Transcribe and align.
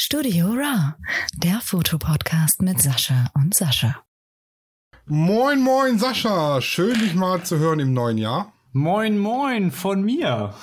Studio 0.00 0.52
Ra, 0.52 0.96
der 1.34 1.60
Fotopodcast 1.60 2.62
mit 2.62 2.80
Sascha 2.80 3.32
und 3.34 3.52
Sascha. 3.52 3.96
Moin, 5.06 5.60
moin, 5.60 5.98
Sascha. 5.98 6.60
Schön, 6.60 7.00
dich 7.00 7.16
mal 7.16 7.42
zu 7.42 7.58
hören 7.58 7.80
im 7.80 7.94
neuen 7.94 8.16
Jahr. 8.16 8.52
Moin, 8.72 9.18
moin 9.18 9.72
von 9.72 10.02
mir. 10.02 10.54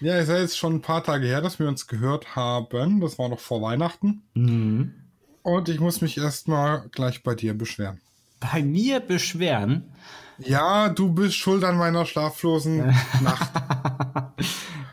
Ja, 0.00 0.14
es 0.16 0.24
ist 0.24 0.28
ja 0.28 0.40
jetzt 0.40 0.58
schon 0.58 0.74
ein 0.74 0.82
paar 0.82 1.02
Tage 1.02 1.26
her, 1.26 1.40
dass 1.40 1.58
wir 1.58 1.68
uns 1.68 1.86
gehört 1.86 2.36
haben. 2.36 3.00
Das 3.00 3.18
war 3.18 3.30
noch 3.30 3.40
vor 3.40 3.62
Weihnachten. 3.62 4.24
Mhm. 4.34 4.92
Und 5.40 5.70
ich 5.70 5.80
muss 5.80 6.02
mich 6.02 6.18
erstmal 6.18 6.86
gleich 6.90 7.22
bei 7.22 7.34
dir 7.34 7.56
beschweren. 7.56 7.98
Bei 8.40 8.62
mir 8.62 9.00
beschweren? 9.00 9.90
Ja, 10.36 10.90
du 10.90 11.14
bist 11.14 11.36
schuld 11.36 11.64
an 11.64 11.78
meiner 11.78 12.04
schlaflosen 12.04 12.88
Nacht. 13.22 13.50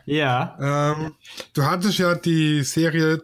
Ja. 0.06 0.58
Ähm, 0.60 1.16
du 1.54 1.64
hattest 1.64 1.98
ja 1.98 2.16
die 2.16 2.64
Serie 2.64 3.24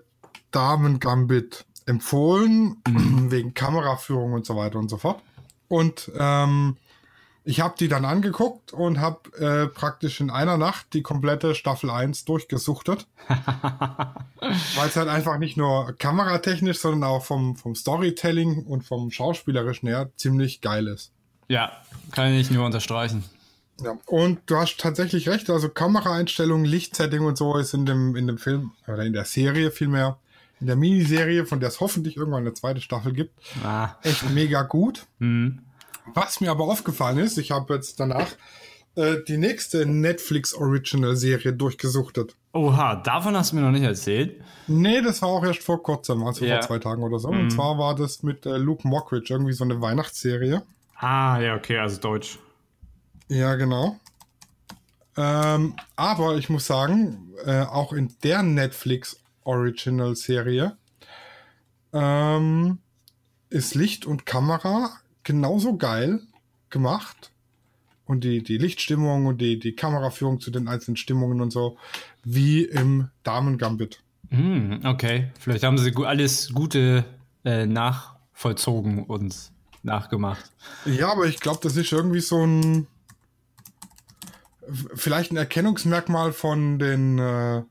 Damen 0.51 0.99
Gambit 0.99 1.65
empfohlen, 1.85 2.81
mhm. 2.87 3.31
wegen 3.31 3.53
Kameraführung 3.53 4.33
und 4.33 4.45
so 4.45 4.55
weiter 4.55 4.79
und 4.79 4.89
so 4.89 4.97
fort. 4.97 5.21
Und 5.67 6.11
ähm, 6.17 6.77
ich 7.43 7.59
habe 7.59 7.75
die 7.79 7.87
dann 7.87 8.05
angeguckt 8.05 8.71
und 8.71 8.99
habe 8.99 9.35
äh, 9.37 9.67
praktisch 9.67 10.19
in 10.19 10.29
einer 10.29 10.57
Nacht 10.57 10.93
die 10.93 11.01
komplette 11.01 11.55
Staffel 11.55 11.89
1 11.89 12.25
durchgesuchtet. 12.25 13.07
Weil 13.27 14.87
es 14.87 14.95
halt 14.95 15.07
einfach 15.07 15.39
nicht 15.39 15.57
nur 15.57 15.93
kameratechnisch, 15.97 16.79
sondern 16.79 17.09
auch 17.09 17.25
vom, 17.25 17.55
vom 17.55 17.73
Storytelling 17.73 18.65
und 18.65 18.83
vom 18.83 19.09
Schauspielerischen 19.09 19.87
her 19.87 20.11
ziemlich 20.17 20.61
geil 20.61 20.87
ist. 20.87 21.11
Ja, 21.47 21.71
kann 22.11 22.33
ich 22.33 22.51
nur 22.51 22.65
unterstreichen. 22.65 23.23
Ja, 23.83 23.97
und 24.05 24.39
du 24.45 24.57
hast 24.57 24.77
tatsächlich 24.79 25.27
recht, 25.29 25.49
also 25.49 25.69
Kameraeinstellungen, 25.69 26.65
Lichtsetting 26.65 27.21
und 27.21 27.37
so 27.37 27.57
ist 27.57 27.73
in 27.73 27.85
dem, 27.85 28.15
in 28.15 28.27
dem 28.27 28.37
Film, 28.37 28.71
oder 28.87 29.03
in 29.03 29.13
der 29.13 29.25
Serie 29.25 29.71
vielmehr, 29.71 30.17
in 30.59 30.67
der 30.67 30.75
Miniserie, 30.75 31.45
von 31.45 31.59
der 31.59 31.69
es 31.69 31.79
hoffentlich 31.79 32.17
irgendwann 32.17 32.43
eine 32.43 32.53
zweite 32.53 32.81
Staffel 32.81 33.13
gibt, 33.13 33.33
ah. 33.63 33.95
echt 34.03 34.29
mega 34.29 34.61
gut. 34.63 35.05
Mhm. 35.19 35.59
Was 36.13 36.41
mir 36.41 36.51
aber 36.51 36.65
aufgefallen 36.65 37.17
ist, 37.19 37.37
ich 37.37 37.51
habe 37.51 37.73
jetzt 37.73 37.99
danach 37.99 38.27
äh, 38.95 39.17
die 39.27 39.37
nächste 39.37 39.85
Netflix 39.85 40.53
Original 40.53 41.15
Serie 41.15 41.53
durchgesuchtet. 41.53 42.35
Oha, 42.53 42.95
davon 42.95 43.35
hast 43.37 43.51
du 43.51 43.55
mir 43.55 43.61
noch 43.61 43.71
nicht 43.71 43.83
erzählt. 43.83 44.41
Nee, 44.67 45.01
das 45.01 45.21
war 45.21 45.29
auch 45.29 45.43
erst 45.43 45.63
vor 45.63 45.81
kurzem, 45.81 46.23
also 46.23 46.45
ja. 46.45 46.55
vor 46.55 46.67
zwei 46.67 46.79
Tagen 46.79 47.03
oder 47.03 47.17
so. 47.17 47.31
Mhm. 47.31 47.39
Und 47.39 47.49
zwar 47.51 47.77
war 47.77 47.95
das 47.95 48.23
mit 48.23 48.45
äh, 48.45 48.57
Luke 48.57 48.87
Mockridge, 48.87 49.33
irgendwie 49.33 49.53
so 49.53 49.63
eine 49.63 49.81
Weihnachtsserie. 49.81 50.63
Ah, 50.95 51.39
ja, 51.39 51.55
okay, 51.55 51.77
also 51.77 51.99
Deutsch. 51.99 52.37
Ja, 53.31 53.55
genau. 53.55 53.97
Ähm, 55.15 55.75
aber 55.95 56.35
ich 56.35 56.49
muss 56.49 56.67
sagen, 56.67 57.31
äh, 57.45 57.61
auch 57.61 57.93
in 57.93 58.13
der 58.23 58.43
Netflix 58.43 59.21
Original 59.45 60.17
Serie 60.17 60.75
ähm, 61.93 62.79
ist 63.49 63.73
Licht 63.73 64.05
und 64.05 64.25
Kamera 64.25 64.91
genauso 65.23 65.77
geil 65.77 66.19
gemacht. 66.69 67.31
Und 68.03 68.25
die, 68.25 68.43
die 68.43 68.57
Lichtstimmung 68.57 69.27
und 69.27 69.39
die, 69.39 69.57
die 69.57 69.77
Kameraführung 69.77 70.41
zu 70.41 70.51
den 70.51 70.67
einzelnen 70.67 70.97
Stimmungen 70.97 71.39
und 71.39 71.51
so, 71.51 71.77
wie 72.25 72.65
im 72.65 73.11
Damen 73.23 73.57
Gambit. 73.57 74.03
Mm, 74.29 74.85
okay, 74.85 75.31
vielleicht 75.39 75.63
haben 75.63 75.77
sie 75.77 75.93
alles 76.05 76.51
Gute 76.53 77.05
äh, 77.45 77.65
nachvollzogen 77.65 79.05
und 79.05 79.53
nachgemacht. 79.83 80.51
Ja, 80.83 81.13
aber 81.13 81.27
ich 81.27 81.39
glaube, 81.39 81.61
das 81.63 81.77
ist 81.77 81.93
irgendwie 81.93 82.19
so 82.19 82.45
ein. 82.45 82.87
Vielleicht 84.95 85.31
ein 85.31 85.37
Erkennungsmerkmal 85.37 86.33
von 86.33 86.79
den 86.79 87.19
äh, 87.19 87.63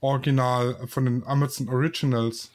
Original, 0.00 0.76
von 0.86 1.04
den 1.04 1.26
Amazon 1.26 1.68
Originals. 1.68 2.50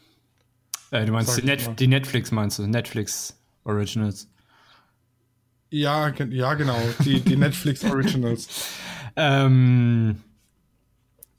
Äh, 0.92 1.06
du 1.06 1.12
meinst 1.12 1.38
die, 1.38 1.46
Net 1.46 1.80
die, 1.80 1.88
Netflix, 1.88 2.32
meinst 2.32 2.60
du? 2.60 2.68
Netflix 2.68 3.38
Originals. 3.64 4.28
Ja, 5.70 6.10
ja 6.10 6.54
genau, 6.54 6.80
die, 7.04 7.22
die 7.22 7.36
Netflix 7.38 7.84
Originals. 7.84 8.48
ähm, 9.16 10.22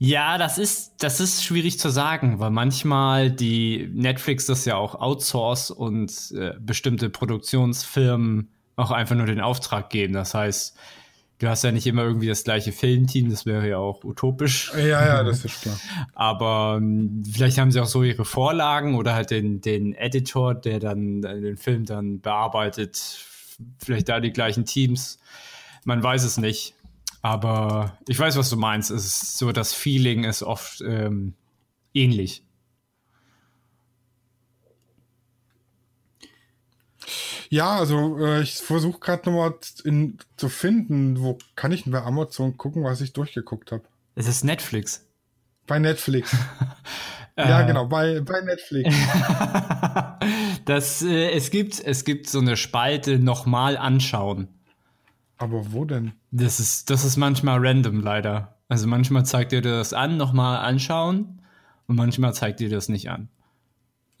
ja, 0.01 0.37
das 0.37 0.57
ist, 0.57 0.93
das 0.99 1.19
ist 1.19 1.43
schwierig 1.43 1.77
zu 1.77 1.89
sagen, 1.89 2.39
weil 2.39 2.51
manchmal 2.51 3.29
die 3.29 3.89
Netflix 3.93 4.45
das 4.45 4.63
ja 4.63 4.75
auch 4.75 4.95
outsource 4.95 5.71
und 5.71 6.31
äh, 6.31 6.53
bestimmte 6.59 7.09
Produktionsfirmen 7.09 8.49
auch 8.77 8.91
einfach 8.91 9.15
nur 9.15 9.25
den 9.25 9.41
Auftrag 9.41 9.89
geben. 9.89 10.13
Das 10.13 10.33
heißt, 10.33 10.77
du 11.39 11.47
hast 11.47 11.63
ja 11.63 11.71
nicht 11.71 11.87
immer 11.87 12.03
irgendwie 12.03 12.27
das 12.27 12.43
gleiche 12.43 12.71
Filmteam, 12.71 13.29
das 13.29 13.45
wäre 13.45 13.67
ja 13.67 13.77
auch 13.77 14.03
utopisch. 14.03 14.71
Ja, 14.75 15.05
ja, 15.05 15.23
das 15.23 15.43
ist 15.43 15.61
klar. 15.61 15.79
Aber 16.13 16.77
ähm, 16.77 17.23
vielleicht 17.29 17.57
haben 17.57 17.71
sie 17.71 17.79
auch 17.79 17.87
so 17.87 18.03
ihre 18.03 18.25
Vorlagen 18.25 18.95
oder 18.95 19.15
halt 19.15 19.31
den, 19.31 19.61
den 19.61 19.93
Editor, 19.95 20.53
der 20.53 20.79
dann 20.79 21.23
äh, 21.23 21.41
den 21.41 21.57
Film 21.57 21.85
dann 21.85 22.21
bearbeitet. 22.21 23.25
Vielleicht 23.79 24.09
da 24.09 24.19
die 24.19 24.31
gleichen 24.31 24.65
Teams. 24.65 25.19
Man 25.85 26.03
weiß 26.03 26.23
es 26.23 26.37
nicht. 26.37 26.75
Aber 27.21 27.97
ich 28.07 28.19
weiß, 28.19 28.37
was 28.37 28.49
du 28.49 28.57
meinst. 28.57 28.91
Es 28.91 29.05
ist 29.05 29.37
so, 29.37 29.51
das 29.51 29.73
Feeling 29.73 30.23
ist 30.23 30.43
oft 30.43 30.81
ähm, 30.81 31.33
ähnlich. 31.93 32.43
Ja, 37.49 37.77
also 37.77 38.17
äh, 38.19 38.41
ich 38.41 38.55
versuche 38.57 38.99
gerade 38.99 39.29
nochmal 39.29 39.55
zu 39.59 40.49
finden, 40.49 41.19
wo 41.19 41.37
kann 41.55 41.71
ich 41.71 41.83
denn 41.83 41.91
bei 41.91 42.03
Amazon 42.03 42.57
gucken, 42.57 42.83
was 42.83 43.01
ich 43.01 43.11
durchgeguckt 43.13 43.71
habe. 43.71 43.83
Es 44.15 44.27
ist 44.27 44.43
Netflix. 44.43 45.07
Bei 45.65 45.79
Netflix. 45.79 46.35
ja, 47.37 47.61
äh. 47.61 47.65
genau, 47.65 47.87
bei, 47.87 48.21
bei 48.21 48.41
Netflix. 48.41 48.95
das, 50.65 51.01
äh, 51.01 51.31
es, 51.31 51.49
gibt, 51.49 51.83
es 51.83 52.05
gibt 52.05 52.29
so 52.29 52.39
eine 52.39 52.55
Spalte 52.55 53.17
nochmal 53.17 53.77
anschauen. 53.77 54.47
Aber 55.37 55.71
wo 55.71 55.85
denn? 55.85 56.13
Das 56.31 56.59
ist, 56.59 56.89
das 56.89 57.03
ist 57.03 57.17
manchmal 57.17 57.65
random, 57.65 58.01
leider. 58.01 58.57
Also 58.67 58.85
manchmal 58.87 59.25
zeigt 59.25 59.53
dir 59.53 59.61
das 59.61 59.93
an, 59.93 60.17
nochmal 60.17 60.59
anschauen 60.59 61.41
und 61.87 61.95
manchmal 61.95 62.33
zeigt 62.35 62.59
dir 62.59 62.69
das 62.69 62.89
nicht 62.89 63.09
an. 63.09 63.29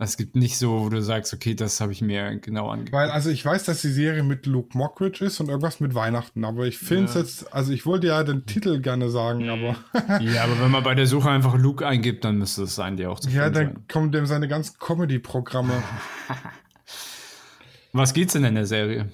Es 0.01 0.15
gibt 0.15 0.37
nicht 0.37 0.57
so, 0.57 0.79
wo 0.79 0.87
du 0.87 1.01
sagst, 1.01 1.33
okay, 1.33 1.55
das 1.55 1.81
habe 1.81 1.91
ich 1.91 2.01
mir 2.01 2.37
genau 2.37 2.69
angeguckt. 2.69 2.93
Weil, 2.93 3.11
also 3.11 3.29
ich 3.29 3.43
weiß, 3.43 3.65
dass 3.65 3.81
die 3.81 3.91
Serie 3.91 4.23
mit 4.23 4.45
Luke 4.45 4.77
Mockridge 4.77 5.25
ist 5.25 5.41
und 5.41 5.49
irgendwas 5.49 5.81
mit 5.81 5.93
Weihnachten, 5.93 6.45
aber 6.45 6.65
ich 6.67 6.77
finde 6.77 7.03
es 7.03 7.15
ja. 7.15 7.19
jetzt, 7.19 7.53
also 7.53 7.73
ich 7.73 7.85
wollte 7.85 8.07
ja 8.07 8.23
den 8.23 8.45
Titel 8.45 8.79
gerne 8.79 9.09
sagen, 9.09 9.49
aber. 9.49 9.75
ja, 10.21 10.45
aber 10.45 10.57
wenn 10.61 10.71
man 10.71 10.83
bei 10.83 10.95
der 10.95 11.05
Suche 11.05 11.29
einfach 11.29 11.57
Luke 11.57 11.85
eingibt, 11.85 12.23
dann 12.23 12.37
müsste 12.37 12.63
es 12.63 12.75
sein, 12.75 12.95
dir 12.95 13.11
auch 13.11 13.19
zu 13.19 13.29
Ja, 13.29 13.49
dann 13.49 13.65
sein. 13.73 13.87
kommen 13.91 14.11
dem 14.13 14.25
seine 14.25 14.47
ganzen 14.47 14.79
Comedy-Programme. 14.79 15.83
Was 17.91 18.13
geht's 18.13 18.31
denn 18.33 18.45
in 18.45 18.55
der 18.55 18.67
Serie? 18.67 19.09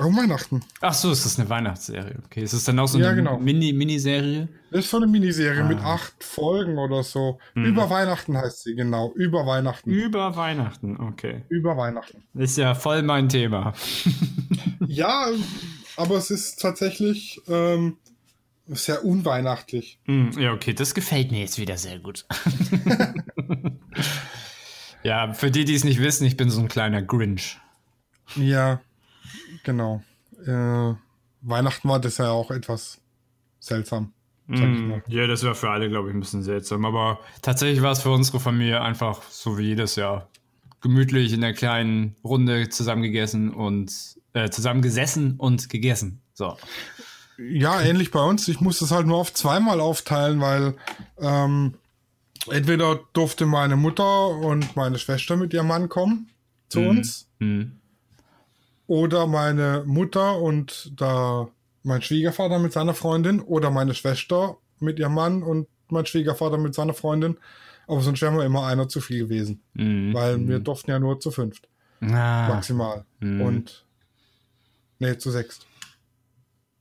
Um 0.00 0.16
Weihnachten. 0.16 0.62
Ach 0.80 0.94
so, 0.94 1.12
ist 1.12 1.26
das 1.26 1.38
eine 1.38 1.48
Weihnachtsserie. 1.50 2.16
Okay, 2.24 2.42
ist 2.42 2.54
das 2.54 2.64
dann 2.64 2.78
auch 2.78 2.88
so 2.88 2.96
eine 2.96 3.06
ja, 3.06 3.12
genau. 3.12 3.38
Mini 3.38 3.72
Miniserie? 3.74 4.48
Das 4.70 4.84
ist 4.84 4.90
so 4.90 4.96
eine 4.96 5.06
Miniserie 5.06 5.62
ah. 5.62 5.68
mit 5.68 5.78
acht 5.80 6.24
Folgen 6.24 6.78
oder 6.78 7.02
so. 7.02 7.38
Mhm. 7.54 7.66
Über 7.66 7.90
Weihnachten 7.90 8.36
heißt 8.36 8.62
sie, 8.62 8.74
genau. 8.74 9.12
Über 9.14 9.46
Weihnachten. 9.46 9.90
Über 9.90 10.34
Weihnachten, 10.34 10.98
okay. 10.98 11.42
Über 11.50 11.76
Weihnachten. 11.76 12.22
Ist 12.34 12.56
ja 12.56 12.74
voll 12.74 13.02
mein 13.02 13.28
Thema. 13.28 13.74
ja, 14.86 15.26
aber 15.96 16.16
es 16.16 16.30
ist 16.30 16.60
tatsächlich 16.60 17.42
ähm, 17.48 17.98
sehr 18.68 19.04
unweihnachtlich. 19.04 19.98
Mhm, 20.06 20.32
ja, 20.38 20.52
okay, 20.52 20.72
das 20.72 20.94
gefällt 20.94 21.30
mir 21.32 21.40
jetzt 21.40 21.58
wieder 21.58 21.76
sehr 21.76 21.98
gut. 21.98 22.24
ja, 25.02 25.34
für 25.34 25.50
die, 25.50 25.66
die 25.66 25.74
es 25.74 25.84
nicht 25.84 26.00
wissen, 26.00 26.24
ich 26.24 26.38
bin 26.38 26.48
so 26.48 26.60
ein 26.60 26.68
kleiner 26.68 27.02
Grinch. 27.02 27.58
Ja. 28.36 28.80
Genau. 29.64 30.02
Äh, 30.46 30.94
Weihnachten 31.42 31.88
war 31.88 32.00
das 32.00 32.18
ja 32.18 32.30
auch 32.30 32.50
etwas 32.50 33.00
seltsam. 33.58 34.12
Mm, 34.46 34.94
ja, 35.06 35.26
das 35.26 35.42
wäre 35.42 35.54
für 35.54 35.70
alle, 35.70 35.88
glaube 35.88 36.08
ich, 36.08 36.14
ein 36.14 36.20
bisschen 36.20 36.42
seltsam. 36.42 36.84
Aber 36.84 37.20
tatsächlich 37.42 37.82
war 37.82 37.92
es 37.92 38.02
für 38.02 38.10
unsere 38.10 38.40
Familie 38.40 38.80
einfach 38.80 39.22
so 39.30 39.58
wie 39.58 39.68
jedes 39.68 39.96
Jahr. 39.96 40.28
Gemütlich 40.80 41.32
in 41.32 41.40
der 41.40 41.54
kleinen 41.54 42.16
Runde 42.24 42.68
zusammengegessen 42.68 43.54
und 43.54 43.92
äh, 44.32 44.50
zusammengesessen 44.50 45.36
und 45.38 45.68
gegessen. 45.68 46.20
So. 46.34 46.56
Ja, 47.38 47.80
ähnlich 47.80 48.10
bei 48.10 48.22
uns. 48.22 48.48
Ich 48.48 48.60
musste 48.60 48.84
es 48.84 48.90
halt 48.90 49.06
nur 49.06 49.18
auf 49.18 49.32
zweimal 49.32 49.80
aufteilen, 49.80 50.40
weil 50.40 50.74
ähm, 51.18 51.74
entweder 52.50 53.00
durfte 53.12 53.46
meine 53.46 53.76
Mutter 53.76 54.28
und 54.28 54.74
meine 54.74 54.98
Schwester 54.98 55.36
mit 55.36 55.54
ihrem 55.54 55.68
Mann 55.68 55.88
kommen 55.88 56.30
zu 56.68 56.80
mm. 56.80 56.88
uns. 56.88 57.28
Mm. 57.38 57.62
Oder 58.92 59.26
meine 59.26 59.84
Mutter 59.86 60.38
und 60.38 60.92
da 61.00 61.48
mein 61.82 62.02
Schwiegervater 62.02 62.58
mit 62.58 62.74
seiner 62.74 62.92
Freundin 62.92 63.40
oder 63.40 63.70
meine 63.70 63.94
Schwester 63.94 64.58
mit 64.80 64.98
ihrem 64.98 65.14
Mann 65.14 65.42
und 65.42 65.66
mein 65.88 66.04
Schwiegervater 66.04 66.58
mit 66.58 66.74
seiner 66.74 66.92
Freundin. 66.92 67.38
Aber 67.86 68.02
sonst 68.02 68.20
wären 68.20 68.36
wir 68.36 68.44
immer 68.44 68.66
einer 68.66 68.88
zu 68.88 69.00
viel 69.00 69.20
gewesen. 69.20 69.62
Mhm. 69.72 70.12
Weil 70.12 70.46
wir 70.46 70.58
durften 70.58 70.90
ja 70.90 70.98
nur 70.98 71.18
zu 71.20 71.30
fünft. 71.30 71.70
Ah. 72.02 72.48
Maximal. 72.48 73.06
Mhm. 73.20 73.40
Und 73.40 73.86
nee, 74.98 75.16
zu 75.16 75.30
sechst. 75.30 75.66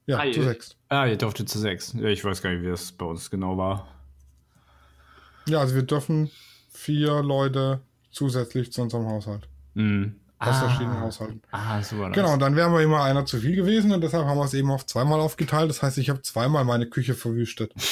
Ja, 0.05 0.19
ah, 0.19 0.29
zu 0.33 0.43
sechst. 0.43 0.75
Ah, 0.89 1.05
ihr 1.05 1.17
durftet 1.17 1.47
zu 1.47 1.59
sechs. 1.59 1.93
Ich 1.93 2.25
weiß 2.25 2.41
gar 2.41 2.51
nicht, 2.51 2.61
wie 2.61 2.71
das 2.71 2.91
bei 2.91 3.05
uns 3.05 3.31
genau 3.31 3.57
war. 3.57 3.87
Ja, 5.47 5.61
also 5.61 5.75
wir 5.75 5.83
dürfen 5.83 6.29
vier 6.73 7.23
Leute 7.23 7.79
zusätzlich 8.11 8.73
zu 8.73 8.81
unserem 8.81 9.05
Haushalt. 9.05 9.47
Mhm. 9.75 10.17
Aus 10.49 10.57
verschiedenen 10.59 10.99
Haushalten. 10.99 11.41
Ah, 11.51 11.81
so 11.81 11.99
war 11.99 12.09
das. 12.09 12.15
Genau, 12.15 12.33
und 12.33 12.39
dann 12.39 12.55
wären 12.55 12.73
wir 12.73 12.81
immer 12.81 13.03
einer 13.03 13.25
zu 13.25 13.39
viel 13.39 13.55
gewesen 13.55 13.91
und 13.91 14.01
deshalb 14.01 14.25
haben 14.25 14.37
wir 14.37 14.45
es 14.45 14.53
eben 14.55 14.71
auf 14.71 14.85
zweimal 14.85 15.19
aufgeteilt. 15.19 15.69
Das 15.69 15.83
heißt, 15.83 15.97
ich 15.99 16.09
habe 16.09 16.21
zweimal 16.23 16.65
meine 16.65 16.87
Küche 16.87 17.13
verwüstet. 17.13 17.73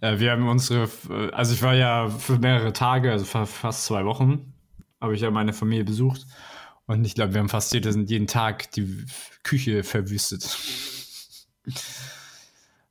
Äh, 0.00 0.18
wir 0.18 0.32
haben 0.32 0.48
unsere, 0.48 0.90
also 1.32 1.54
ich 1.54 1.62
war 1.62 1.72
ja 1.74 2.10
für 2.10 2.38
mehrere 2.38 2.72
Tage, 2.72 3.12
also 3.12 3.24
fa- 3.24 3.46
fast 3.46 3.84
zwei 3.86 4.04
Wochen, 4.04 4.52
habe 5.00 5.14
ich 5.14 5.20
ja 5.22 5.30
meine 5.30 5.52
Familie 5.54 5.84
besucht. 5.84 6.26
Und 6.86 7.04
ich 7.06 7.14
glaube, 7.14 7.32
wir 7.32 7.40
haben 7.40 7.48
fast 7.48 7.72
jeden, 7.72 8.06
jeden 8.06 8.26
Tag 8.26 8.70
die 8.72 9.06
Küche 9.42 9.84
verwüstet. 9.84 10.58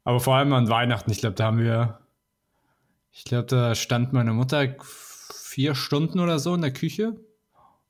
Aber 0.04 0.20
vor 0.20 0.36
allem 0.36 0.54
an 0.54 0.70
Weihnachten, 0.70 1.12
ich 1.12 1.20
glaube, 1.20 1.36
da 1.36 1.46
haben 1.46 1.60
wir, 1.60 2.00
ich 3.12 3.24
glaube, 3.24 3.46
da 3.48 3.76
stand 3.76 4.14
meine 4.14 4.34
Mutter 4.34 4.68
vier 5.56 5.74
Stunden 5.74 6.20
oder 6.20 6.38
so 6.38 6.54
in 6.54 6.60
der 6.60 6.74
Küche 6.74 7.16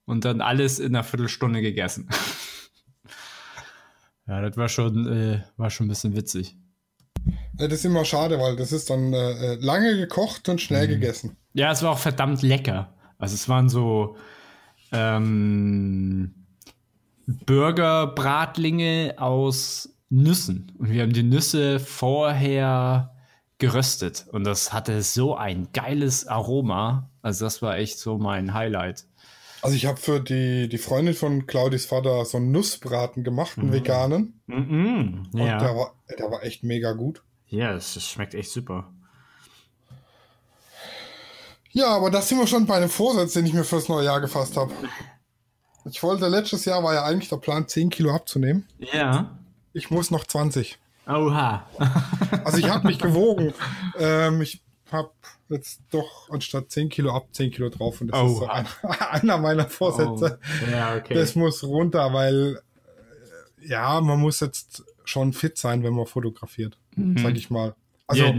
und 0.06 0.24
dann 0.24 0.40
alles 0.40 0.78
in 0.78 0.96
einer 0.96 1.04
Viertelstunde 1.04 1.64
gegessen. 1.64 2.08
ja, 4.28 4.40
das 4.40 4.56
war 4.56 4.70
schon, 4.70 5.08
äh, 5.08 5.42
war 5.58 5.72
schon 5.72 5.88
ein 5.88 5.90
bisschen 5.90 6.16
witzig. 6.16 6.56
Ja, 7.58 7.68
Das 7.68 7.80
ist 7.80 7.86
immer 7.86 8.06
schade, 8.06 8.40
weil 8.40 8.56
das 8.56 8.72
ist 8.72 8.92
dann 8.92 9.14
äh, 9.14 9.56
lange 9.56 9.98
gekocht 9.98 10.48
und 10.48 10.62
schnell 10.62 10.88
gegessen. 10.88 11.38
Ja, 11.54 11.72
es 11.72 11.82
war 11.82 11.94
auch 11.94 11.98
verdammt 11.98 12.44
lecker. 12.44 12.94
Also 13.18 13.34
es 13.34 13.50
waren 13.50 13.68
so 13.68 14.16
ähm, 14.92 16.46
Burger-Bratlinge 17.26 19.16
aus 19.18 19.90
Nüssen. 20.12 20.72
Und 20.78 20.92
wir 20.92 21.02
haben 21.02 21.14
die 21.14 21.24
Nüsse 21.24 21.80
vorher 21.80 23.15
geröstet. 23.66 24.26
Und 24.32 24.44
das 24.44 24.74
hatte 24.74 25.02
so 25.02 25.36
ein 25.36 25.70
geiles 25.74 26.28
Aroma. 26.28 27.10
Also 27.22 27.46
das 27.46 27.62
war 27.62 27.78
echt 27.78 28.00
so 28.00 28.18
mein 28.18 28.54
Highlight. 28.54 29.06
Also 29.62 29.76
ich 29.76 29.86
habe 29.88 29.98
für 29.98 30.20
die, 30.20 30.70
die 30.70 30.78
Freundin 30.78 31.16
von 31.16 31.48
Claudis 31.48 31.86
Vater 31.88 32.24
so 32.26 32.38
einen 32.38 32.52
Nussbraten 32.52 33.24
gemacht, 33.24 33.58
einen 33.58 33.72
veganen. 33.74 34.40
Mhm. 34.48 35.28
Und 35.32 35.40
der, 35.40 35.46
Ja. 35.48 35.76
war, 35.76 35.96
der 36.20 36.30
war 36.32 36.44
echt 36.44 36.64
mega 36.64 36.92
gut. 36.94 37.24
ja, 37.48 37.74
das 37.74 38.02
schmeckt 38.04 38.36
echt 38.36 38.52
super. 38.52 38.92
Ja, 41.72 41.88
aber 41.88 42.10
das 42.10 42.30
sind 42.30 42.38
wir 42.38 42.48
schon 42.48 42.66
bei 42.66 42.76
einem 42.78 42.90
Vorsatz, 42.90 43.34
den 43.34 43.46
ich 43.46 43.54
mir 43.54 43.64
fürs 43.64 43.90
neue 43.90 44.06
Jahr 44.06 44.22
gefasst 44.22 44.56
habe. 44.56 44.72
Ich 45.84 46.02
wollte, 46.04 46.28
letztes 46.28 46.66
Jahr 46.66 46.84
war 46.84 46.94
ja 46.94 47.04
eigentlich 47.04 47.30
der 47.30 47.38
Plan, 47.38 47.68
10 47.68 47.90
Kilo 47.90 48.14
abzunehmen. 48.16 48.66
Ja. 48.80 49.38
Ich 49.74 49.92
muss 49.92 50.10
noch 50.10 50.26
20. 50.26 50.78
Oha. 51.08 51.66
Also 52.46 52.58
ich 52.60 52.70
habe 52.70 52.88
mich 52.88 53.00
gewogen. 53.00 53.54
Ähm, 53.98 54.42
ich 54.42 54.62
habe 54.92 55.10
jetzt 55.50 55.82
doch 55.92 56.30
anstatt 56.30 56.70
10 56.70 56.90
Kilo 56.90 57.12
ab 57.16 57.28
10 57.32 57.50
Kilo 57.52 57.70
drauf. 57.70 58.02
Und 58.02 58.10
das 58.10 58.20
ist 58.32 58.38
so 58.38 58.44
Oh. 58.44 58.48
ein, 58.48 58.68
einer 59.12 59.38
meiner 59.40 59.68
Vorsätze. 59.68 60.40
Ja, 60.72 60.96
okay. 60.96 61.16
Das 61.16 61.34
muss 61.36 61.64
runter, 61.64 62.14
weil 62.14 62.62
äh, 63.62 63.68
ja, 63.68 64.00
man 64.02 64.20
muss 64.20 64.40
jetzt 64.42 64.84
schon 65.06 65.34
fit 65.34 65.58
sein, 65.58 65.84
wenn 65.84 65.94
man 65.94 66.06
fotografiert, 66.06 66.78
sag 67.18 67.36
ich 67.36 67.50
mal. 67.50 67.76
Also 68.08 68.24
ja, 68.26 68.36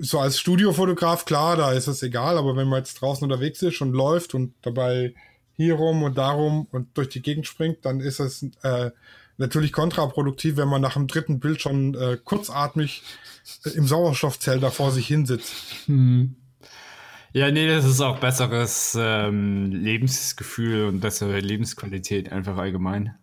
so 0.00 0.18
als 0.18 0.40
Studiofotograf, 0.40 1.24
klar, 1.24 1.56
da 1.56 1.70
ist 1.72 1.86
es 1.86 2.02
egal, 2.02 2.36
aber 2.36 2.56
wenn 2.56 2.66
man 2.68 2.78
jetzt 2.80 3.00
draußen 3.00 3.24
unterwegs 3.24 3.62
ist 3.62 3.80
und 3.80 3.92
läuft 3.92 4.34
und 4.34 4.54
dabei 4.62 5.14
hier 5.56 5.74
rum 5.74 6.02
und 6.02 6.18
darum 6.18 6.66
und 6.72 6.96
durch 6.98 7.08
die 7.10 7.22
Gegend 7.22 7.46
springt, 7.46 7.84
dann 7.84 8.00
ist 8.00 8.18
es 8.18 8.44
äh, 8.62 8.90
natürlich 9.36 9.72
kontraproduktiv, 9.72 10.56
wenn 10.56 10.68
man 10.68 10.82
nach 10.82 10.94
dem 10.94 11.06
dritten 11.06 11.40
Bild 11.40 11.60
schon 11.60 11.94
äh, 11.94 12.18
kurzatmig 12.22 13.02
äh, 13.64 13.70
im 13.70 13.86
Sauerstoffzelt 13.86 14.62
da 14.62 14.70
vor 14.70 14.90
sich 14.90 15.06
hinsitzt. 15.06 15.52
Ja, 17.32 17.50
nee, 17.50 17.66
das 17.66 17.84
ist 17.84 18.00
auch 18.00 18.20
besseres 18.20 18.96
ähm, 18.98 19.72
Lebensgefühl 19.72 20.86
und 20.86 21.00
bessere 21.00 21.40
Lebensqualität 21.40 22.30
einfach 22.30 22.56
allgemein. 22.56 23.16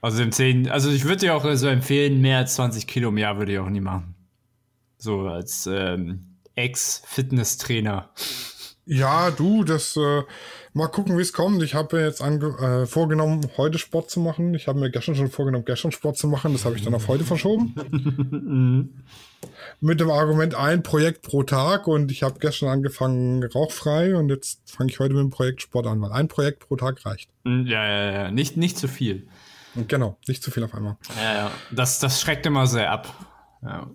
Also 0.00 0.22
im 0.22 0.30
10, 0.30 0.70
also 0.70 0.90
ich 0.90 1.04
würde 1.04 1.16
dir 1.16 1.34
auch 1.34 1.44
so 1.54 1.66
empfehlen, 1.66 2.20
mehr 2.20 2.38
als 2.38 2.54
20 2.54 2.86
Kilo 2.86 3.08
im 3.08 3.18
Jahr 3.18 3.38
würde 3.38 3.52
ich 3.52 3.58
auch 3.58 3.68
nie 3.68 3.80
machen. 3.80 4.14
So 4.98 5.22
als 5.22 5.66
ähm, 5.66 6.36
Ex-Fitnesstrainer. 6.54 8.10
Ja, 8.84 9.32
du, 9.32 9.64
das 9.64 9.96
äh, 9.96 10.22
mal 10.76 10.88
gucken, 10.88 11.16
wie 11.16 11.22
es 11.22 11.32
kommt. 11.32 11.62
Ich 11.62 11.74
habe 11.74 11.96
mir 11.96 12.04
jetzt 12.04 12.20
äh, 12.20 12.86
vorgenommen, 12.86 13.40
heute 13.56 13.78
Sport 13.78 14.10
zu 14.10 14.20
machen. 14.20 14.54
Ich 14.54 14.68
habe 14.68 14.78
mir 14.78 14.90
gestern 14.90 15.14
schon 15.14 15.30
vorgenommen, 15.30 15.64
gestern 15.64 15.90
Sport 15.90 16.18
zu 16.18 16.28
machen. 16.28 16.52
Das 16.52 16.64
habe 16.66 16.76
ich 16.76 16.84
dann 16.84 16.94
auf 16.94 17.08
heute 17.08 17.24
verschoben. 17.24 17.74
Mit 19.80 20.00
dem 20.00 20.10
Argument 20.10 20.54
ein 20.54 20.82
Projekt 20.82 21.22
pro 21.22 21.42
Tag 21.42 21.86
und 21.88 22.10
ich 22.12 22.22
habe 22.22 22.38
gestern 22.40 22.68
angefangen 22.68 23.42
rauchfrei 23.44 24.16
und 24.16 24.28
jetzt 24.28 24.70
fange 24.70 24.90
ich 24.90 24.98
heute 25.00 25.14
mit 25.14 25.22
dem 25.22 25.30
Projekt 25.30 25.62
Sport 25.62 25.86
an, 25.86 26.00
weil 26.00 26.12
ein 26.12 26.28
Projekt 26.28 26.66
pro 26.68 26.76
Tag 26.76 27.04
reicht. 27.06 27.30
Hm, 27.44 27.66
Ja, 27.66 27.86
ja, 27.86 28.12
ja, 28.12 28.30
nicht, 28.30 28.56
nicht 28.56 28.76
zu 28.78 28.86
viel. 28.88 29.26
Genau, 29.88 30.16
nicht 30.26 30.42
zu 30.42 30.50
viel 30.50 30.64
auf 30.64 30.74
einmal. 30.74 30.96
Ja, 31.16 31.34
ja. 31.34 31.50
Das, 31.70 31.98
das 32.00 32.20
schreckt 32.20 32.44
immer 32.46 32.66
sehr 32.66 32.90
ab. 32.90 33.14
Ja. 33.62 33.90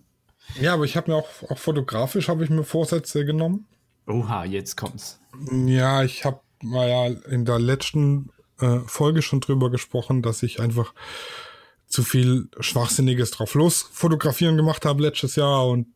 Ja, 0.60 0.74
aber 0.74 0.84
ich 0.86 0.98
habe 0.98 1.12
mir 1.12 1.18
auch, 1.18 1.28
auch 1.50 1.58
fotografisch 1.58 2.28
habe 2.28 2.44
ich 2.44 2.50
mir 2.50 2.64
Vorsätze 2.64 3.24
genommen. 3.26 3.68
Oha, 4.08 4.46
jetzt 4.46 4.76
kommt's. 4.78 5.20
Ja, 5.66 6.04
ich 6.04 6.26
habe 6.26 6.42
mal 6.62 6.90
ja 6.90 7.08
in 7.30 7.46
der 7.46 7.60
letzten 7.60 8.30
äh, 8.60 8.80
Folge 8.86 9.22
schon 9.22 9.42
drüber 9.42 9.70
gesprochen, 9.70 10.22
dass 10.22 10.44
ich 10.44 10.60
einfach 10.60 10.94
zu 11.88 12.04
viel 12.04 12.50
Schwachsinniges 12.60 13.32
drauf 13.32 13.54
los 13.54 13.90
fotografieren 13.92 14.56
gemacht 14.58 14.86
habe 14.86 15.04
letztes 15.04 15.36
Jahr 15.36 15.68
und 15.68 15.88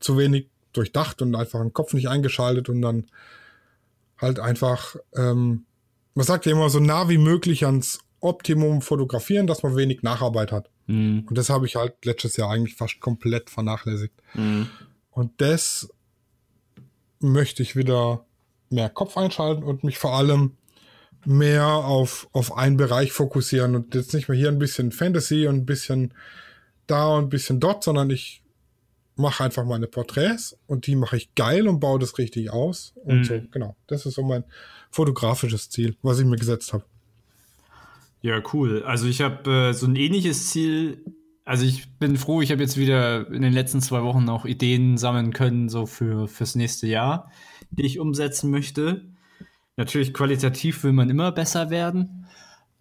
zu 0.00 0.16
wenig 0.16 0.48
durchdacht 0.72 1.22
und 1.22 1.34
einfach 1.34 1.60
den 1.60 1.72
Kopf 1.72 1.92
nicht 1.92 2.08
eingeschaltet 2.08 2.68
und 2.68 2.82
dann 2.82 3.06
halt 4.18 4.40
einfach, 4.40 4.96
ähm, 5.14 5.66
man 6.14 6.24
sagt 6.26 6.46
ja 6.46 6.52
immer 6.52 6.70
so 6.70 6.80
nah 6.80 7.08
wie 7.08 7.18
möglich 7.18 7.66
ans 7.66 8.00
Optimum 8.20 8.80
fotografieren, 8.80 9.46
dass 9.46 9.62
man 9.62 9.76
wenig 9.76 10.02
Nacharbeit 10.02 10.50
hat. 10.50 10.70
Hm, 10.86 11.26
Und 11.28 11.36
das 11.36 11.50
habe 11.50 11.66
ich 11.66 11.76
halt 11.76 12.04
letztes 12.04 12.36
Jahr 12.36 12.50
eigentlich 12.50 12.76
fast 12.76 13.00
komplett 13.00 13.50
vernachlässigt. 13.50 14.14
hm. 14.32 14.68
Und 15.10 15.40
das 15.40 15.88
möchte 17.20 17.62
ich 17.62 17.76
wieder 17.76 18.24
mehr 18.74 18.90
Kopf 18.90 19.16
einschalten 19.16 19.62
und 19.62 19.84
mich 19.84 19.98
vor 19.98 20.14
allem 20.14 20.52
mehr 21.24 21.66
auf, 21.66 22.28
auf 22.32 22.56
einen 22.56 22.76
Bereich 22.76 23.12
fokussieren 23.12 23.74
und 23.74 23.94
jetzt 23.94 24.12
nicht 24.12 24.28
mehr 24.28 24.36
hier 24.36 24.48
ein 24.48 24.58
bisschen 24.58 24.92
Fantasy 24.92 25.46
und 25.46 25.56
ein 25.56 25.66
bisschen 25.66 26.12
da 26.86 27.08
und 27.16 27.24
ein 27.24 27.28
bisschen 27.30 27.60
dort, 27.60 27.82
sondern 27.82 28.10
ich 28.10 28.42
mache 29.16 29.44
einfach 29.44 29.64
meine 29.64 29.86
Porträts 29.86 30.58
und 30.66 30.86
die 30.86 30.96
mache 30.96 31.16
ich 31.16 31.34
geil 31.34 31.66
und 31.68 31.80
baue 31.80 31.98
das 31.98 32.18
richtig 32.18 32.50
aus. 32.50 32.92
Und 33.04 33.20
Mhm. 33.20 33.24
so, 33.24 33.40
genau. 33.50 33.76
Das 33.86 34.04
ist 34.04 34.14
so 34.14 34.22
mein 34.22 34.44
fotografisches 34.90 35.70
Ziel, 35.70 35.96
was 36.02 36.18
ich 36.18 36.26
mir 36.26 36.36
gesetzt 36.36 36.72
habe. 36.72 36.84
Ja, 38.22 38.42
cool. 38.52 38.82
Also 38.84 39.06
ich 39.06 39.20
habe 39.20 39.50
äh, 39.50 39.72
so 39.72 39.86
ein 39.86 39.96
ähnliches 39.96 40.50
Ziel. 40.50 41.04
Also 41.44 41.66
ich 41.66 41.90
bin 41.98 42.16
froh, 42.16 42.40
ich 42.40 42.50
habe 42.50 42.62
jetzt 42.62 42.78
wieder 42.78 43.30
in 43.30 43.42
den 43.42 43.52
letzten 43.52 43.80
zwei 43.82 44.02
Wochen 44.02 44.28
auch 44.28 44.46
Ideen 44.46 44.96
sammeln 44.96 45.32
können, 45.32 45.68
so 45.68 45.84
für 45.84 46.26
fürs 46.26 46.54
nächste 46.54 46.86
Jahr, 46.86 47.30
die 47.70 47.84
ich 47.84 47.98
umsetzen 47.98 48.50
möchte. 48.50 49.04
Natürlich 49.76 50.14
qualitativ 50.14 50.84
will 50.84 50.92
man 50.92 51.10
immer 51.10 51.32
besser 51.32 51.68
werden. 51.68 52.26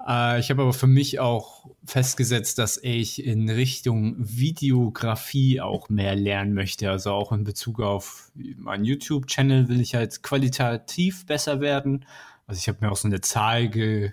Äh, 0.08 0.40
ich 0.40 0.50
habe 0.50 0.62
aber 0.62 0.74
für 0.74 0.88
mich 0.88 1.20
auch 1.20 1.66
festgesetzt, 1.86 2.60
dass 2.60 2.78
ich 2.82 3.26
in 3.26 3.50
Richtung 3.50 4.16
Videografie 4.18 5.60
auch 5.62 5.90
mehr 5.90 6.16
lernen 6.16 6.54
möchte. 6.54 6.90
Also 6.90 7.12
auch 7.12 7.32
in 7.32 7.44
Bezug 7.44 7.82
auf 7.82 8.32
meinen 8.36 8.86
YouTube-Channel 8.86 9.68
will 9.68 9.82
ich 9.82 9.96
halt 9.96 10.24
qualitativ 10.24 11.26
besser 11.26 11.62
werden. 11.62 12.06
Also 12.48 12.60
ich 12.60 12.68
habe 12.68 12.80
mir 12.82 12.92
auch 12.92 12.98
so 12.98 13.08
eine 13.08 13.22
Zahl 13.22 13.70
ge 13.70 14.12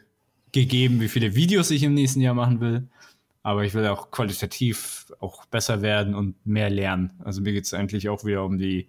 gegeben, 0.53 1.01
wie 1.01 1.07
viele 1.07 1.37
Videos 1.37 1.71
ich 1.71 1.85
im 1.85 1.95
nächsten 1.95 2.21
Jahr 2.21 2.35
machen 2.35 2.61
will. 2.61 2.89
Aber 3.43 3.65
ich 3.65 3.75
will 3.75 3.87
auch 3.87 4.11
qualitativ 4.11 5.07
auch 5.19 5.47
besser 5.47 5.83
werden 5.83 6.15
und 6.15 6.35
mehr 6.47 6.71
lernen. 6.71 7.13
Also 7.25 7.41
mir 7.41 7.53
geht 7.53 7.65
es 7.65 7.75
eigentlich 7.75 8.09
auch 8.09 8.25
wieder 8.25 8.45
um 8.45 8.59
die 8.59 8.89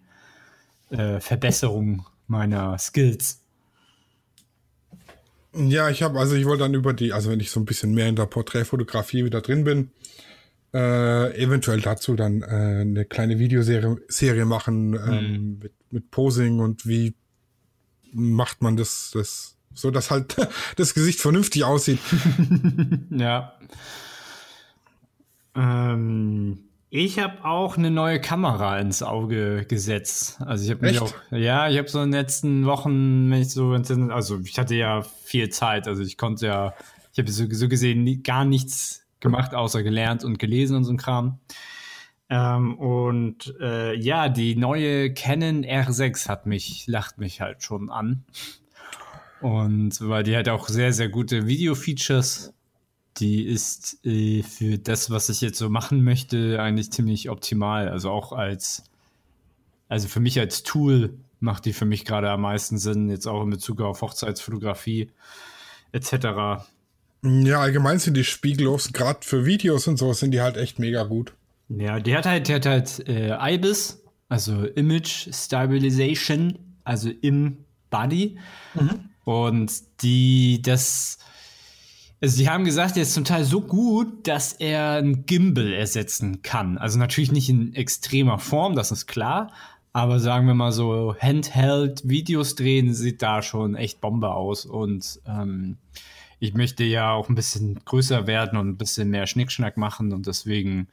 äh, 0.90 1.20
Verbesserung 1.20 2.06
meiner 2.28 2.78
Skills. 2.78 3.42
Ja, 5.54 5.90
ich 5.90 6.02
habe, 6.04 6.20
also 6.20 6.36
ich 6.36 6.46
wollte 6.46 6.64
dann 6.64 6.74
über 6.74 6.94
die, 6.94 7.14
also 7.14 7.30
wenn 7.30 7.40
ich 7.40 7.52
so 7.52 7.60
ein 7.60 7.66
bisschen 7.66 7.94
mehr 7.94 8.08
in 8.08 8.16
der 8.16 8.26
Porträtfotografie 8.26 9.26
wieder 9.26 9.42
drin 9.42 9.64
bin, 9.64 9.92
äh, 10.74 11.38
eventuell 11.42 11.82
dazu 11.82 12.16
dann 12.16 12.42
äh, 12.42 12.46
eine 12.46 13.06
kleine 13.06 13.40
Videoserie 13.40 13.98
Serie 14.08 14.46
machen 14.46 14.94
ähm, 14.94 15.60
mit, 15.62 15.74
mit 15.92 16.12
Posing 16.12 16.60
und 16.60 16.86
wie 16.86 17.16
macht 18.14 18.62
man 18.62 18.78
das, 18.78 19.12
das 19.14 19.58
so, 19.74 19.92
dass 19.92 20.12
halt 20.12 20.36
das 20.78 20.94
Gesicht 20.94 21.20
vernünftig 21.20 21.64
aussieht. 21.64 22.00
Ja. 23.10 23.54
Ähm, 25.56 26.66
ich 26.90 27.20
habe 27.20 27.46
auch 27.46 27.78
eine 27.78 27.90
neue 27.90 28.20
Kamera 28.20 28.78
ins 28.80 29.02
Auge 29.02 29.66
gesetzt. 29.66 30.42
Also 30.42 30.66
ich 30.66 30.72
habe 30.72 30.86
mich 30.86 31.00
auch, 31.00 31.14
ja, 31.32 31.70
ich 31.70 31.78
habe 31.78 31.88
so 31.88 32.02
in 32.02 32.12
den 32.12 32.20
letzten 32.20 32.66
Wochen, 32.66 33.32
wenn 33.32 33.42
ich 33.42 33.52
so, 33.52 33.72
also 33.72 34.40
ich 34.44 34.60
hatte 34.60 34.76
ja 34.76 35.02
viel 35.02 35.50
Zeit, 35.50 35.88
also 35.88 36.04
ich 36.04 36.18
konnte 36.18 36.48
ja, 36.48 36.74
ich 37.14 37.20
habe 37.20 37.32
so, 37.32 37.46
so 37.50 37.70
gesehen 37.70 38.04
nie, 38.04 38.22
gar 38.22 38.44
nichts 38.44 39.06
gemacht, 39.22 39.54
außer 39.54 39.84
gelernt 39.84 40.26
und 40.26 40.38
gelesen 40.38 40.76
und 40.76 40.84
so 40.84 40.92
ein 40.92 40.98
Kram. 40.98 41.40
Ähm, 42.30 42.78
und 42.78 43.54
äh, 43.62 43.94
ja, 43.96 44.30
die 44.30 44.56
neue 44.56 45.14
Canon 45.14 45.64
R6 45.64 46.28
hat 46.28 46.46
mich, 46.46 46.88
lacht 46.88 47.18
mich 47.18 47.42
halt 47.42 47.64
schon 47.64 47.90
an. 47.90 48.26
Und 49.42 50.00
weil 50.02 50.24
die 50.24 50.36
hat 50.36 50.50
auch 50.50 50.68
sehr, 50.68 50.94
sehr 50.94 51.10
gute 51.10 51.48
Video-Features. 51.48 52.54
Die 53.18 53.44
ist 53.44 54.06
äh, 54.06 54.42
für 54.44 54.78
das, 54.78 55.10
was 55.10 55.30
ich 55.30 55.42
jetzt 55.42 55.58
so 55.58 55.70
machen 55.70 56.04
möchte, 56.04 56.62
eigentlich 56.62 56.92
ziemlich 56.92 57.30
optimal. 57.30 57.90
Also 57.90 58.10
auch 58.10 58.32
als, 58.32 58.84
also 59.90 60.08
für 60.08 60.20
mich 60.20 60.40
als 60.40 60.64
Tool 60.64 61.18
macht 61.40 61.66
die 61.66 61.74
für 61.74 61.86
mich 61.86 62.06
gerade 62.06 62.30
am 62.30 62.42
meisten 62.42 62.78
Sinn, 62.78 63.10
jetzt 63.10 63.28
auch 63.28 63.44
in 63.44 63.50
Bezug 63.50 63.82
auf 63.82 64.02
Hochzeitsfotografie 64.02 65.10
etc. 65.92 66.64
Ja, 67.24 67.60
allgemein 67.60 68.00
sind 68.00 68.16
die 68.16 68.24
spiegellos, 68.24 68.94
gerade 68.94 69.20
für 69.22 69.46
Videos 69.46 69.88
und 69.88 69.98
so, 69.98 70.14
sind 70.14 70.32
die 70.32 70.42
halt 70.42 70.58
echt 70.58 70.80
mega 70.80 71.04
gut. 71.04 71.34
Ja, 71.70 72.00
die 72.00 72.16
hat 72.16 72.26
halt, 72.26 72.48
die 72.48 72.54
hat 72.56 72.66
halt 72.66 73.08
äh, 73.08 73.56
IBIS, 73.56 74.04
also 74.30 74.66
Image 74.66 75.30
Stabilization, 75.34 76.58
also 76.84 77.10
im 77.10 77.58
Body. 77.90 78.40
Mhm. 78.74 79.10
Und 79.24 79.72
die, 80.02 80.62
das, 80.62 81.20
also 82.22 82.38
sie 82.38 82.50
haben 82.50 82.66
gesagt, 82.66 82.98
er 82.98 83.04
ist 83.04 83.16
zum 83.16 83.26
Teil 83.26 83.44
so 83.44 83.62
gut, 83.62 84.28
dass 84.28 84.54
er 84.54 84.94
ein 84.98 85.26
Gimbal 85.26 85.74
ersetzen 85.74 86.44
kann. 86.44 86.78
Also 86.78 87.00
natürlich 87.00 87.32
nicht 87.32 87.50
in 87.50 87.74
extremer 87.74 88.38
Form, 88.38 88.76
das 88.76 88.92
ist 88.92 89.08
klar. 89.08 89.52
Aber 89.92 90.20
sagen 90.20 90.46
wir 90.46 90.54
mal 90.54 90.72
so, 90.72 91.16
Handheld-Videos 91.20 92.56
drehen 92.56 92.94
sieht 92.94 93.22
da 93.24 93.42
schon 93.42 93.76
echt 93.76 94.02
Bombe 94.02 94.34
aus. 94.34 94.66
Und 94.66 95.20
ähm, 95.26 95.78
ich 96.40 96.54
möchte 96.54 96.84
ja 96.84 97.12
auch 97.12 97.28
ein 97.28 97.36
bisschen 97.36 97.80
größer 97.84 98.28
werden 98.28 98.58
und 98.58 98.70
ein 98.70 98.78
bisschen 98.78 99.10
mehr 99.10 99.26
Schnickschnack 99.26 99.76
machen. 99.76 100.14
Und 100.14 100.28
deswegen 100.28 100.90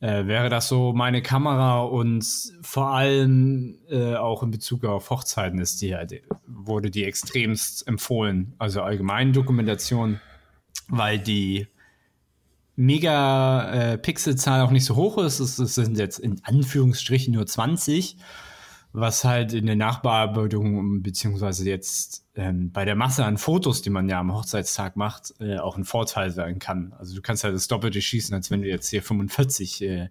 äh, 0.00 0.26
wäre 0.26 0.50
das 0.50 0.68
so 0.68 0.92
meine 0.92 1.22
Kamera 1.22 1.80
und 1.80 2.24
vor 2.60 2.88
allem 2.88 3.78
äh, 3.88 4.16
auch 4.16 4.42
in 4.42 4.50
Bezug 4.50 4.84
auf 4.84 5.08
Hochzeiten 5.10 5.58
ist 5.58 5.80
die, 5.80 5.96
wurde 6.46 6.90
die 6.90 7.04
extremst 7.04 7.88
empfohlen. 7.88 8.54
Also 8.58 8.82
allgemein 8.82 9.32
Dokumentation, 9.32 10.20
weil 10.88 11.18
die 11.18 11.68
Megapixelzahl 12.76 14.62
auch 14.62 14.70
nicht 14.70 14.84
so 14.84 14.96
hoch 14.96 15.18
ist. 15.18 15.40
Es, 15.40 15.58
es 15.58 15.74
sind 15.74 15.98
jetzt 15.98 16.18
in 16.18 16.40
Anführungsstrichen 16.44 17.34
nur 17.34 17.46
20 17.46 18.16
was 18.92 19.24
halt 19.24 19.54
in 19.54 19.66
der 19.66 19.76
Nachbearbeitung 19.76 21.02
beziehungsweise 21.02 21.68
jetzt 21.68 22.24
ähm, 22.34 22.72
bei 22.72 22.84
der 22.84 22.94
Masse 22.94 23.24
an 23.24 23.38
Fotos, 23.38 23.80
die 23.80 23.90
man 23.90 24.08
ja 24.08 24.20
am 24.20 24.34
Hochzeitstag 24.34 24.96
macht, 24.96 25.34
äh, 25.40 25.58
auch 25.58 25.76
ein 25.76 25.84
Vorteil 25.84 26.30
sein 26.30 26.58
kann. 26.58 26.94
Also 26.98 27.14
du 27.14 27.22
kannst 27.22 27.44
halt 27.44 27.54
das 27.54 27.68
Doppelte 27.68 28.02
schießen, 28.02 28.34
als 28.34 28.50
wenn 28.50 28.62
du 28.62 28.68
jetzt 28.68 28.90
hier 28.90 29.02
45 29.02 29.82
äh, 29.82 30.08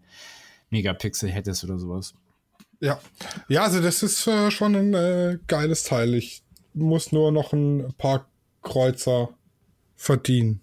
Megapixel 0.71 1.29
hättest 1.29 1.63
oder 1.63 1.77
sowas. 1.77 2.15
Ja, 2.79 2.99
ja, 3.47 3.63
also 3.63 3.81
das 3.81 4.01
ist 4.01 4.25
äh, 4.25 4.49
schon 4.49 4.75
ein 4.75 4.93
äh, 4.95 5.37
geiles 5.45 5.83
Teil. 5.83 6.15
Ich 6.15 6.43
muss 6.73 7.11
nur 7.11 7.31
noch 7.31 7.53
ein 7.53 7.93
paar 7.99 8.27
Kreuzer 8.63 9.29
verdienen. 10.01 10.61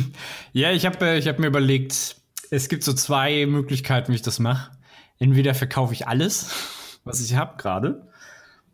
ja, 0.52 0.72
ich 0.72 0.86
habe 0.86 1.04
äh, 1.04 1.18
ich 1.18 1.28
hab 1.28 1.38
mir 1.38 1.46
überlegt, 1.46 2.16
es 2.50 2.68
gibt 2.68 2.84
so 2.84 2.94
zwei 2.94 3.44
Möglichkeiten, 3.44 4.12
wie 4.12 4.16
ich 4.16 4.22
das 4.22 4.38
mache. 4.38 4.72
Entweder 5.18 5.54
verkaufe 5.54 5.92
ich 5.92 6.08
alles 6.08 6.50
was 7.04 7.20
ich 7.20 7.34
habe 7.34 7.56
gerade. 7.56 8.06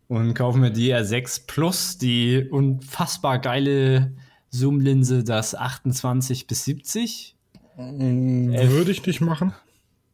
Und 0.06 0.34
kaufe 0.34 0.58
mir 0.58 0.70
die 0.70 0.94
R6 0.94 1.46
Plus, 1.46 1.96
die 1.96 2.46
unfassbar 2.50 3.38
geile 3.38 4.14
Zoom-Linse, 4.50 5.24
das 5.24 5.54
28 5.54 6.46
bis 6.46 6.64
70. 6.66 7.36
Mm, 7.76 8.52
würde 8.52 8.90
ich 8.90 9.04
nicht 9.06 9.20
machen. 9.20 9.54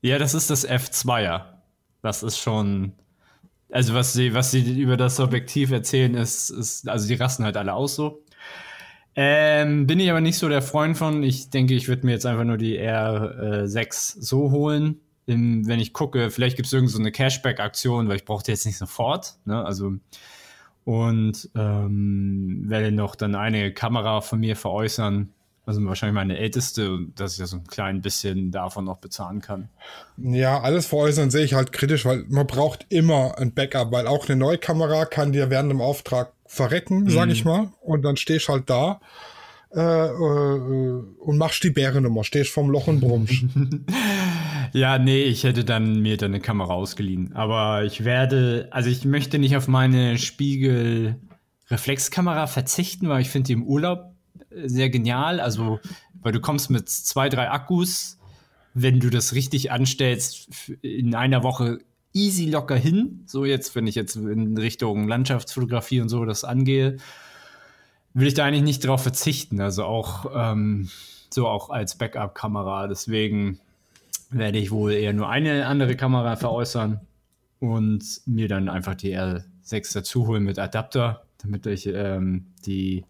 Ja, 0.01 0.19
das 0.19 0.35
ist 0.35 0.49
das 0.49 0.67
F2er. 0.67 1.57
Das 2.03 2.23
ist 2.23 2.39
schon. 2.39 2.93
Also, 3.71 3.95
was 3.95 4.13
sie, 4.13 4.33
was 4.33 4.51
sie 4.51 4.81
über 4.81 4.97
das 4.97 5.21
Objektiv 5.21 5.71
erzählen, 5.73 6.15
ist, 6.15 6.51
ist 6.51 6.89
also 6.89 7.07
die 7.09 7.15
rasten 7.15 7.45
halt 7.45 7.57
alle 7.57 7.75
aus 7.75 7.97
so. 7.97 8.25
Ähm, 9.17 9.87
bin 9.87 10.01
ich 10.01 10.11
aber 10.11 10.21
nicht 10.21 10.39
so 10.39 10.49
der 10.49 10.63
Freund 10.63 10.97
von. 10.97 11.23
Ich 11.23 11.51
denke, 11.51 11.75
ich 11.75 11.89
würde 11.89 12.07
mir 12.07 12.13
jetzt 12.13 12.27
einfach 12.27 12.45
nur 12.45 12.57
die 12.57 12.79
R6 12.79 14.17
so 14.21 14.51
holen 14.51 15.01
im, 15.31 15.67
wenn 15.67 15.81
ich 15.81 15.93
gucke, 15.93 16.31
vielleicht 16.31 16.57
gibt 16.57 16.67
es 16.67 16.73
irgend 16.73 16.91
so 16.91 17.03
Cashback-Aktion, 17.03 18.09
weil 18.09 18.17
ich 18.17 18.25
brauche 18.25 18.43
die 18.43 18.51
jetzt 18.51 18.67
nicht 18.67 18.79
sofort. 18.79 19.37
Ne? 19.45 19.65
Also 19.65 19.95
und 20.85 21.51
ähm, 21.55 22.65
werde 22.67 22.91
noch 22.91 23.15
dann 23.15 23.35
eine 23.35 23.73
Kamera 23.73 24.23
von 24.23 24.41
mir 24.41 24.57
veräußern, 24.57 25.33
also 25.71 25.87
wahrscheinlich 25.87 26.17
meine 26.17 26.37
älteste, 26.37 26.99
dass 27.15 27.35
ich 27.35 27.39
ja 27.39 27.47
so 27.47 27.59
ein 27.59 27.67
klein 27.67 28.03
bisschen 28.03 28.51
davon 28.51 28.85
noch 28.85 28.99
bezahlen 28.99 29.41
kann. 29.41 29.69
Ja, 30.17 30.61
alles 30.61 30.87
veräußern 30.87 31.31
sehe 31.31 31.45
ich 31.45 31.55
halt 31.55 31.71
kritisch, 31.71 32.05
weil 32.05 32.25
man 32.29 32.49
braucht 32.49 32.87
immer 32.89 33.39
ein 33.39 33.55
Backup, 33.55 33.93
weil 33.93 34.09
auch 34.09 34.29
eine 34.29 34.37
neue 34.37 34.59
Kamera 34.59 35.05
kann 35.05 35.31
dir 35.31 35.49
während 35.49 35.71
dem 35.71 35.81
Auftrag 35.81 36.33
verrecken, 36.45 37.05
mhm. 37.05 37.11
sag 37.11 37.29
ich 37.29 37.45
mal, 37.45 37.69
und 37.81 38.03
dann 38.03 38.17
stehst 38.17 38.49
halt 38.49 38.69
da 38.69 39.01
äh, 39.73 39.81
äh, 39.81 41.03
und 41.21 41.39
machst 41.39 41.63
die 41.63 41.71
Bärennummer, 41.71 42.25
stehst 42.25 42.51
vorm 42.51 42.71
Loch 42.71 42.89
und 42.89 42.99
brummst. 42.99 43.45
ja, 44.73 44.99
nee, 44.99 45.23
ich 45.23 45.45
hätte 45.45 45.65
dann 45.65 46.03
mir 46.03 46.17
dann 46.17 46.33
eine 46.33 46.41
Kamera 46.41 46.75
ausgeliehen. 46.75 47.37
Aber 47.37 47.85
ich 47.85 48.05
werde, 48.05 48.67
also 48.73 48.91
ich 48.91 49.05
möchte 49.05 49.39
nicht 49.39 49.57
auf 49.57 49.69
meine 49.69 50.19
Spiegel-Reflexkamera 50.19 52.49
verzichten, 52.49 53.09
weil 53.09 53.21
ich 53.21 53.31
finde 53.31 53.47
die 53.47 53.53
im 53.53 53.63
Urlaub 53.63 54.10
sehr 54.51 54.91
genial. 54.91 55.41
Also, 55.41 55.81
weil 56.23 56.33
du 56.33 56.41
kommst 56.41 56.71
mit 56.71 56.89
zwei, 56.89 57.29
drei 57.29 57.51
Akkus, 57.51 58.19
wenn 58.75 59.01
du 59.01 59.11
das 59.11 59.35
richtig 59.35 59.71
anstellst, 59.73 60.49
in 60.83 61.15
einer 61.15 61.43
Woche 61.43 61.79
easy 62.13 62.47
locker 62.47 62.77
hin. 62.77 63.23
So 63.27 63.45
jetzt, 63.45 63.75
wenn 63.75 63.87
ich 63.87 63.95
jetzt 63.95 64.17
in 64.17 64.57
Richtung 64.59 65.09
Landschaftsfotografie 65.09 66.01
und 66.01 66.09
so 66.09 66.25
das 66.25 66.45
angehe 66.45 66.99
will 68.15 68.27
ich 68.27 68.35
da 68.35 68.45
eigentlich 68.45 68.63
nicht 68.63 68.87
drauf 68.87 69.03
verzichten. 69.03 69.61
Also 69.61 69.85
auch 69.85 70.31
ähm, 70.35 70.89
so 71.31 71.47
auch 71.49 71.71
als 71.71 71.97
Backup-Kamera. 71.97 72.89
Deswegen 72.89 73.61
werde 74.31 74.59
ich 74.59 74.71
wohl 74.71 74.93
eher 74.93 75.13
nur 75.13 75.29
eine 75.29 75.67
andere 75.67 75.97
Kamera 75.97 76.37
veräußern 76.37 77.01
und 77.59 78.05
mir 78.27 78.49
dann 78.49 78.69
einfach 78.69 78.95
die 78.95 79.17
R6 79.17 79.93
dazu 79.95 80.27
holen 80.27 80.45
mit 80.45 80.59
Adapter, 80.59 81.25
damit 81.39 81.67
ich 81.67 81.87
ähm, 81.87 82.47
die 82.67 83.05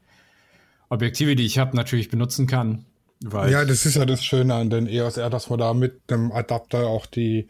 Objektive, 0.91 1.37
die 1.37 1.47
ich 1.47 1.59
habe, 1.59 1.77
natürlich 1.77 2.11
benutzen 2.11 2.47
kann. 2.47 2.85
ja, 3.23 3.65
das 3.65 3.87
ist 3.87 3.97
ja 3.97 4.05
das 4.05 4.25
Schöne 4.25 4.55
an 4.55 4.71
den 4.71 4.87
EOS 4.87 5.17
R, 5.17 5.31
dass 5.31 5.49
man 5.49 5.59
da 5.59 5.73
mit 5.73 6.11
dem 6.11 6.33
Adapter 6.33 6.87
auch 6.87 7.07
die 7.07 7.49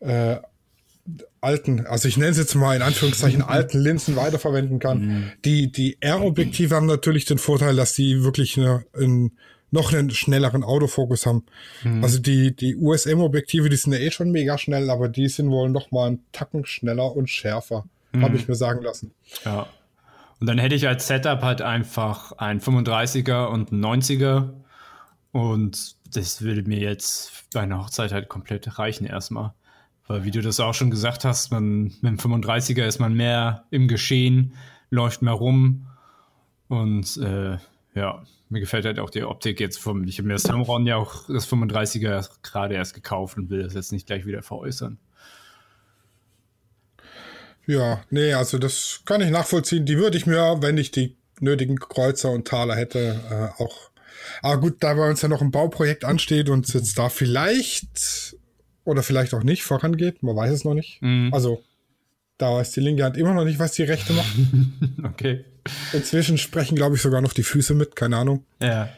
äh, 0.00 0.36
alten, 1.40 1.86
also 1.86 2.08
ich 2.08 2.16
nenne 2.16 2.30
es 2.30 2.38
jetzt 2.38 2.54
mal 2.54 2.76
in 2.76 2.82
Anführungszeichen 2.82 3.42
alten 3.48 3.78
Linsen 3.78 4.16
weiterverwenden 4.16 4.78
kann. 4.78 5.00
Mhm. 5.00 5.32
Die, 5.44 5.72
die 5.72 5.96
R-Objektive 6.00 6.74
haben 6.74 6.86
natürlich 6.86 7.24
den 7.24 7.38
Vorteil, 7.38 7.76
dass 7.76 7.94
sie 7.94 8.22
wirklich 8.22 8.58
eine, 8.58 8.84
einen, 8.92 9.32
noch 9.70 9.92
einen 9.92 10.10
schnelleren 10.10 10.62
Autofokus 10.62 11.26
haben. 11.26 11.44
Mhm. 11.82 12.02
Also 12.02 12.18
die, 12.18 12.54
die 12.54 12.76
USM-Objektive, 12.76 13.68
die 13.68 13.76
sind 13.76 13.92
ja 13.92 13.98
eh 13.98 14.10
schon 14.10 14.30
mega 14.30 14.58
schnell, 14.58 14.90
aber 14.90 15.08
die 15.08 15.28
sind 15.28 15.50
wohl 15.50 15.70
noch 15.70 15.90
mal 15.90 16.08
einen 16.08 16.24
Tacken 16.32 16.64
schneller 16.66 17.14
und 17.14 17.28
schärfer. 17.28 17.84
Mhm. 18.12 18.22
Habe 18.22 18.36
ich 18.36 18.48
mir 18.48 18.54
sagen 18.54 18.82
lassen. 18.82 19.12
Ja. 19.44 19.68
Und 20.40 20.46
dann 20.46 20.58
hätte 20.58 20.74
ich 20.74 20.86
als 20.86 21.06
Setup 21.06 21.42
halt 21.42 21.62
einfach 21.62 22.32
ein 22.32 22.60
35er 22.60 23.46
und 23.46 23.72
ein 23.72 23.84
90er. 23.84 24.50
Und 25.32 25.96
das 26.14 26.42
würde 26.42 26.62
mir 26.62 26.78
jetzt 26.78 27.46
bei 27.52 27.60
einer 27.60 27.78
Hochzeit 27.78 28.12
halt 28.12 28.28
komplett 28.28 28.78
reichen 28.78 29.06
erstmal. 29.06 29.52
Weil 30.06 30.24
wie 30.24 30.30
du 30.30 30.40
das 30.40 30.60
auch 30.60 30.74
schon 30.74 30.90
gesagt 30.90 31.24
hast, 31.24 31.50
man, 31.50 31.84
mit 31.84 32.04
dem 32.04 32.18
35er 32.18 32.86
ist 32.86 32.98
man 32.98 33.14
mehr 33.14 33.64
im 33.70 33.88
Geschehen, 33.88 34.54
läuft 34.90 35.22
mehr 35.22 35.34
rum. 35.34 35.86
Und 36.68 37.16
äh, 37.18 37.58
ja, 37.94 38.22
mir 38.48 38.60
gefällt 38.60 38.84
halt 38.84 38.98
auch 38.98 39.10
die 39.10 39.24
Optik 39.24 39.60
jetzt 39.60 39.78
vom. 39.78 40.04
Ich 40.04 40.18
habe 40.18 40.28
mir 40.28 40.34
das 40.34 40.44
Tamron 40.44 40.86
ja 40.86 40.96
auch 40.96 41.26
das 41.26 41.50
35er 41.50 42.28
gerade 42.42 42.74
erst 42.74 42.94
gekauft 42.94 43.36
und 43.36 43.50
will 43.50 43.62
das 43.62 43.74
jetzt 43.74 43.92
nicht 43.92 44.06
gleich 44.06 44.24
wieder 44.24 44.42
veräußern. 44.42 44.98
Ja, 47.68 48.00
nee, 48.08 48.32
also 48.32 48.58
das 48.58 49.02
kann 49.04 49.20
ich 49.20 49.28
nachvollziehen. 49.28 49.84
Die 49.84 49.98
würde 49.98 50.16
ich 50.16 50.24
mir, 50.24 50.56
wenn 50.62 50.78
ich 50.78 50.90
die 50.90 51.14
nötigen 51.38 51.78
Kreuzer 51.78 52.30
und 52.30 52.48
Taler 52.48 52.74
hätte, 52.74 53.20
äh, 53.30 53.62
auch. 53.62 53.90
Aber 54.40 54.58
gut, 54.58 54.76
da 54.80 54.94
bei 54.94 55.08
uns 55.08 55.20
ja 55.20 55.28
noch 55.28 55.42
ein 55.42 55.50
Bauprojekt 55.50 56.06
ansteht 56.06 56.48
und 56.48 56.72
jetzt 56.72 56.98
da 56.98 57.10
vielleicht 57.10 58.36
oder 58.84 59.02
vielleicht 59.02 59.34
auch 59.34 59.42
nicht 59.42 59.64
vorangeht. 59.64 60.22
Man 60.22 60.34
weiß 60.34 60.50
es 60.50 60.64
noch 60.64 60.72
nicht. 60.72 61.02
Mhm. 61.02 61.28
Also 61.34 61.62
da 62.38 62.54
weiß 62.54 62.72
die 62.72 62.80
linke 62.80 63.04
Hand 63.04 63.18
immer 63.18 63.34
noch 63.34 63.44
nicht, 63.44 63.58
was 63.58 63.72
die 63.72 63.82
rechte 63.82 64.14
macht. 64.14 64.34
okay. 65.04 65.44
Inzwischen 65.92 66.38
sprechen, 66.38 66.74
glaube 66.74 66.96
ich, 66.96 67.02
sogar 67.02 67.20
noch 67.20 67.34
die 67.34 67.42
Füße 67.42 67.74
mit, 67.74 67.96
keine 67.96 68.16
Ahnung. 68.16 68.46
Ja. 68.62 68.88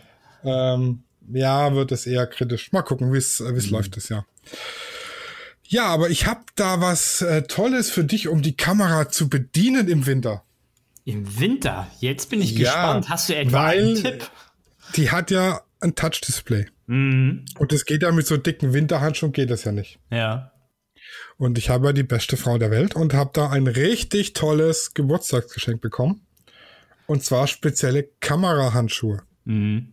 Ähm, 0.44 1.02
ja, 1.32 1.74
wird 1.74 1.90
es 1.90 2.06
eher 2.06 2.28
kritisch. 2.28 2.70
Mal 2.70 2.82
gucken, 2.82 3.12
wie 3.12 3.18
es 3.18 3.40
mhm. 3.40 3.70
läuft 3.70 3.96
das 3.96 4.08
Jahr. 4.10 4.24
Ja, 5.70 5.86
aber 5.86 6.10
ich 6.10 6.26
habe 6.26 6.40
da 6.56 6.80
was 6.80 7.22
äh, 7.22 7.42
Tolles 7.42 7.90
für 7.90 8.02
dich, 8.02 8.26
um 8.26 8.42
die 8.42 8.56
Kamera 8.56 9.08
zu 9.08 9.28
bedienen 9.28 9.86
im 9.86 10.04
Winter. 10.04 10.42
Im 11.04 11.38
Winter? 11.38 11.88
Jetzt 12.00 12.28
bin 12.28 12.42
ich 12.42 12.58
ja, 12.58 12.72
gespannt. 12.72 13.08
Hast 13.08 13.28
du 13.28 13.36
etwa 13.36 13.66
einen 13.66 13.94
Tipp? 13.94 14.28
Die 14.96 15.12
hat 15.12 15.30
ja 15.30 15.60
ein 15.78 15.94
Touch-Display. 15.94 16.66
Mhm. 16.88 17.44
Und 17.56 17.70
das 17.70 17.84
geht 17.84 18.02
ja 18.02 18.10
mit 18.10 18.26
so 18.26 18.36
dicken 18.36 18.72
Winterhandschuhen 18.72 19.30
geht 19.30 19.48
das 19.48 19.62
ja 19.62 19.70
nicht. 19.70 20.00
Ja. 20.10 20.50
Und 21.36 21.56
ich 21.56 21.70
habe 21.70 21.86
ja 21.86 21.92
die 21.92 22.02
beste 22.02 22.36
Frau 22.36 22.58
der 22.58 22.72
Welt 22.72 22.96
und 22.96 23.14
habe 23.14 23.30
da 23.32 23.50
ein 23.50 23.68
richtig 23.68 24.32
tolles 24.32 24.92
Geburtstagsgeschenk 24.94 25.80
bekommen. 25.80 26.26
Und 27.06 27.22
zwar 27.22 27.46
spezielle 27.46 28.08
Kamerahandschuhe. 28.18 29.22
Mhm. 29.44 29.92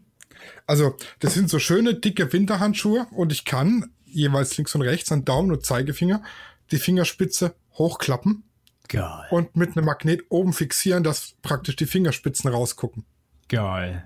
Also, 0.65 0.97
das 1.19 1.35
sind 1.35 1.51
so 1.51 1.59
schöne, 1.59 1.93
dicke 1.93 2.33
Winterhandschuhe 2.33 3.05
und 3.11 3.31
ich 3.31 3.45
kann 3.45 3.91
jeweils 4.07 4.57
links 4.57 4.75
und 4.75 4.81
rechts 4.81 5.11
an 5.11 5.25
Daumen 5.25 5.51
und 5.51 5.65
Zeigefinger 5.65 6.23
die 6.71 6.77
Fingerspitze 6.77 7.55
hochklappen. 7.73 8.43
Geil. 8.87 9.27
Und 9.31 9.55
mit 9.55 9.75
einem 9.75 9.85
Magnet 9.85 10.23
oben 10.29 10.53
fixieren, 10.53 11.03
dass 11.03 11.35
praktisch 11.41 11.75
die 11.75 11.85
Fingerspitzen 11.85 12.49
rausgucken. 12.49 13.05
Geil. 13.49 14.03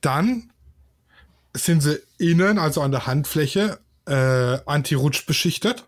Dann 0.00 0.52
sind 1.54 1.82
sie 1.82 2.00
innen, 2.18 2.58
also 2.58 2.82
an 2.82 2.90
der 2.90 3.06
Handfläche, 3.06 3.80
äh, 4.06 4.58
anti-rutsch 4.66 5.26
beschichtet. 5.26 5.86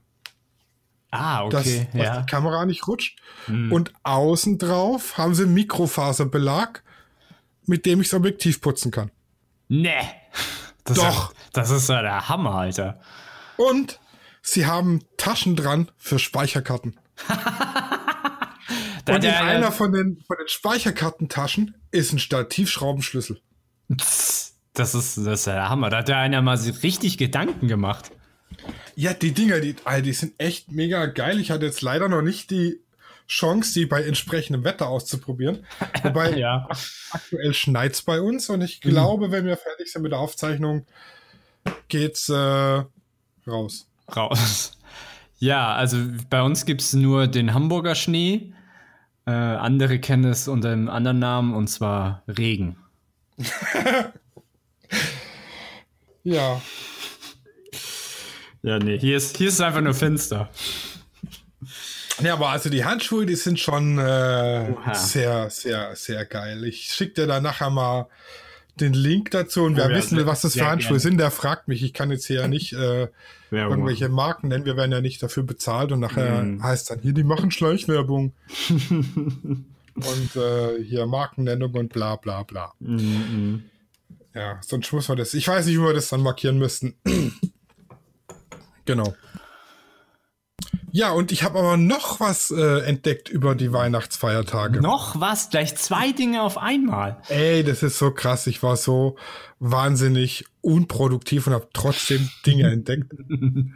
Ah, 1.11 1.45
okay. 1.45 1.89
Dass, 1.93 2.03
ja. 2.03 2.21
die 2.21 2.27
Kamera 2.27 2.67
nicht 2.67 2.87
rutscht. 2.89 3.19
Hm. 3.47 3.71
Und 3.71 3.93
außen 4.03 4.59
drauf 4.59 5.17
haben 5.17 5.35
sie 5.35 5.47
Mikrofaserbelag, 5.47 6.83
mit 7.67 7.87
dem 7.87 8.01
ich 8.01 8.09
das 8.09 8.19
Objektiv 8.19 8.61
putzen 8.61 8.91
kann. 8.91 9.11
Nee. 9.69 10.01
Das 10.85 10.99
Doch. 10.99 11.31
Ist 11.31 11.37
ja, 11.37 11.51
das 11.53 11.71
ist 11.71 11.89
ja 11.89 12.03
der 12.03 12.29
Hammer, 12.29 12.55
Alter. 12.55 13.01
Und 13.57 14.01
sie 14.43 14.67
haben 14.67 15.01
Taschen 15.17 15.57
dran 15.57 15.91
für 15.97 16.19
Speicherkarten. 16.19 16.99
Und 19.09 19.23
in 19.23 19.31
einer 19.31 19.71
von 19.71 19.93
den, 19.93 20.23
von 20.27 20.37
den 20.39 20.49
Speicherkartentaschen 20.49 21.75
ist 21.91 22.13
ein 22.13 22.19
Stativschraubenschlüssel. 22.19 23.41
Das 23.89 24.95
ist, 24.95 25.19
das 25.19 25.41
ist 25.41 25.47
der 25.47 25.69
Hammer. 25.69 25.91
Da 25.91 25.99
hat 25.99 26.09
ja 26.09 26.21
einer 26.21 26.41
mal 26.43 26.57
richtig 26.83 27.19
Gedanken 27.19 27.69
gemacht. 27.69 28.11
Ja, 28.95 29.13
die 29.13 29.33
Dinger, 29.33 29.61
die, 29.61 29.77
die 30.03 30.13
sind 30.13 30.35
echt 30.39 30.73
mega 30.73 31.07
geil. 31.07 31.39
Ich 31.39 31.51
hatte 31.51 31.67
jetzt 31.67 31.83
leider 31.83 32.09
noch 32.09 32.23
nicht 32.23 32.51
die 32.51 32.81
Chance, 33.27 33.73
die 33.75 33.87
bei 33.87 34.03
entsprechendem 34.03 34.65
Wetter 34.65 34.89
auszuprobieren. 34.89 35.65
Wobei 36.03 36.31
ja. 36.39 36.69
aktuell 37.11 37.55
schneit's 37.55 38.03
bei 38.03 38.21
uns 38.21 38.51
und 38.51 38.61
ich 38.61 38.81
glaube, 38.81 39.29
mhm. 39.29 39.33
wenn 39.33 39.45
wir 39.47 39.57
fertig 39.57 39.91
sind 39.91 40.03
mit 40.03 40.13
der 40.13 40.19
Aufzeichnung, 40.19 40.87
geht's 41.89 42.29
äh, 42.29 42.85
raus. 43.47 43.89
Raus. 44.15 44.79
Ja, 45.39 45.75
also 45.75 45.99
bei 46.31 46.43
uns 46.43 46.67
gibt's 46.67 46.93
nur 46.93 47.27
den 47.27 47.55
Hamburger 47.55 47.95
Schnee. 47.95 48.53
Äh, 49.27 49.31
andere 49.31 49.99
kennen 49.99 50.25
es 50.25 50.49
unter 50.49 50.71
einem 50.71 50.89
anderen 50.89 51.19
Namen 51.19 51.55
und 51.55 51.69
zwar 51.69 52.23
Regen. 52.29 52.77
ja. 56.25 56.61
Ja, 58.63 58.79
nee, 58.79 58.99
hier 58.99 59.17
ist, 59.17 59.37
hier 59.37 59.49
ist 59.49 59.55
es 59.55 59.61
einfach 59.61 59.81
nur 59.81 59.95
finster. 59.95 60.49
Ja, 62.23 62.35
aber 62.35 62.51
also 62.51 62.71
die 62.71 62.85
Handschuhe, 62.85 63.27
die 63.27 63.35
sind 63.35 63.59
schon 63.59 63.99
äh, 63.99 64.73
sehr, 64.93 65.51
sehr, 65.51 65.97
sehr 65.97 66.25
geil. 66.25 66.65
Ich 66.65 66.93
schicke 66.93 67.15
dir 67.15 67.27
da 67.27 67.41
nachher 67.41 67.71
mal 67.71 68.09
den 68.81 68.93
Link 68.93 69.31
dazu 69.31 69.63
und 69.65 69.77
wer 69.77 69.87
oh, 69.87 69.91
ja, 69.91 69.97
wissen 69.97 70.17
will, 70.17 70.27
was 70.27 70.43
das 70.43 70.55
für 70.55 70.67
Handschuhe 70.67 70.91
gerne. 70.91 71.01
sind, 71.01 71.19
der 71.19 71.31
fragt 71.31 71.69
mich. 71.69 71.83
Ich 71.83 71.93
kann 71.93 72.11
jetzt 72.11 72.27
hier 72.27 72.41
ja 72.41 72.49
nicht 72.49 72.73
äh, 72.73 73.09
irgendwelche 73.51 74.09
Marken 74.09 74.49
nennen. 74.49 74.65
Wir 74.65 74.77
werden 74.77 74.93
ja 74.93 75.01
nicht 75.01 75.23
dafür 75.23 75.45
bezahlt 75.45 75.93
und 75.93 76.01
nachher 76.01 76.43
mm. 76.43 76.63
heißt 76.63 76.91
dann 76.91 77.01
hier, 77.01 77.13
die 77.13 77.25
machen 77.25 77.51
Schleichwerbung. 77.51 78.33
und 79.95 80.37
äh, 80.37 80.83
hier 80.83 81.07
Markennennung 81.07 81.73
und 81.75 81.93
bla 81.93 82.17
bla 82.17 82.43
bla. 82.43 82.73
Mm 82.81 82.97
-mm. 82.97 83.61
Ja, 84.35 84.61
sonst 84.63 84.93
muss 84.93 85.09
man 85.09 85.19
das. 85.19 85.35
Ich 85.35 85.47
weiß 85.47 85.67
nicht, 85.67 85.77
wie 85.77 85.83
wir 85.83 85.95
das 85.95 86.09
dann 86.09 86.21
markieren 86.21 86.59
müssten. 86.59 86.97
genau. 88.85 89.15
Ja, 90.97 91.11
und 91.11 91.33
ich 91.33 91.43
habe 91.43 91.59
aber 91.59 91.77
noch 91.77 92.21
was 92.21 92.53
äh, 92.53 92.79
entdeckt 92.87 93.29
über 93.29 93.57
die 93.57 93.73
Weihnachtsfeiertage. 93.73 94.81
Noch 94.81 95.19
was? 95.19 95.51
Gleich 95.51 95.75
zwei 95.75 96.13
Dinge 96.13 96.41
auf 96.41 96.57
einmal. 96.57 97.21
Ey, 97.29 97.65
das 97.65 97.83
ist 97.83 97.99
so 97.99 98.13
krass. 98.13 98.47
Ich 98.47 98.63
war 98.63 98.77
so 98.77 99.17
wahnsinnig 99.59 100.45
unproduktiv 100.61 101.49
und 101.49 101.53
habe 101.53 101.67
trotzdem 101.73 102.31
Dinge 102.47 102.71
entdeckt. 102.71 103.13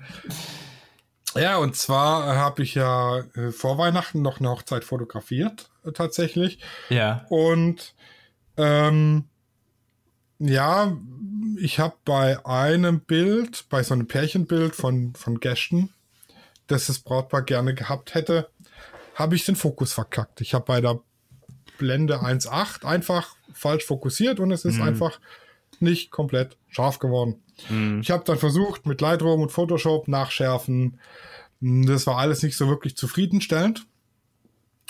Ja, 1.35 1.59
und 1.59 1.77
zwar 1.77 2.37
habe 2.37 2.63
ich 2.63 2.75
ja 2.75 3.19
äh, 3.35 3.53
vor 3.53 3.77
Weihnachten 3.77 4.23
noch 4.23 4.41
eine 4.41 4.49
Hochzeit 4.49 4.83
fotografiert, 4.83 5.71
äh, 5.85 5.93
tatsächlich. 5.93 6.59
Ja. 6.89 7.27
Und 7.29 7.95
ähm, 8.57 9.25
ja, 10.39 10.97
ich 11.59 11.79
habe 11.79 11.97
bei 12.07 12.45
einem 12.47 13.01
Bild, 13.01 13.67
bei 13.69 13.83
so 13.83 13.93
einem 13.93 14.09
Pärchenbild 14.09 14.75
von, 14.75 15.15
von 15.15 15.39
Gästen, 15.39 15.91
das 16.69 16.87
das 16.87 17.01
Brautpaar 17.01 17.43
gerne 17.43 17.75
gehabt 17.75 18.15
hätte, 18.15 18.49
habe 19.15 19.35
ich 19.35 19.45
den 19.45 19.57
Fokus 19.57 19.93
verkackt. 19.93 20.41
Ich 20.41 20.55
habe 20.55 20.65
bei 20.65 20.81
der 20.81 21.01
Blende 21.79 22.23
1.8 22.23 22.85
einfach 22.85 23.35
falsch 23.53 23.85
fokussiert 23.85 24.39
und 24.39 24.53
es 24.53 24.65
ist 24.65 24.77
mhm. 24.77 24.83
einfach 24.83 25.19
nicht 25.81 26.11
komplett 26.11 26.57
scharf 26.69 26.99
geworden. 26.99 27.43
Mhm. 27.69 28.01
Ich 28.01 28.11
habe 28.11 28.25
dann 28.25 28.39
versucht 28.39 28.87
mit 28.87 29.01
Lightroom 29.01 29.43
und 29.43 29.51
Photoshop 29.53 30.09
nachschärfen. 30.09 31.01
Das 31.61 32.07
war 32.07 32.19
alles 32.19 32.43
nicht 32.43 32.57
so 32.57 32.69
wirklich 32.69 32.97
zufriedenstellend 32.97 33.87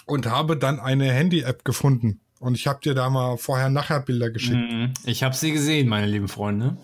und 0.07 0.27
habe 0.27 0.57
dann 0.57 0.81
eine 0.81 1.11
Handy-App 1.11 1.65
gefunden. 1.65 2.21
Und 2.41 2.55
ich 2.55 2.67
habe 2.67 2.81
dir 2.81 2.95
da 2.95 3.11
mal 3.11 3.37
vorher-nachher 3.37 4.01
Bilder 4.01 4.31
geschickt. 4.31 4.73
Mhm. 4.73 4.95
Ich 5.05 5.23
habe 5.23 5.35
sie 5.35 5.53
gesehen, 5.53 5.89
meine 5.89 6.07
lieben 6.07 6.29
Freunde. 6.29 6.77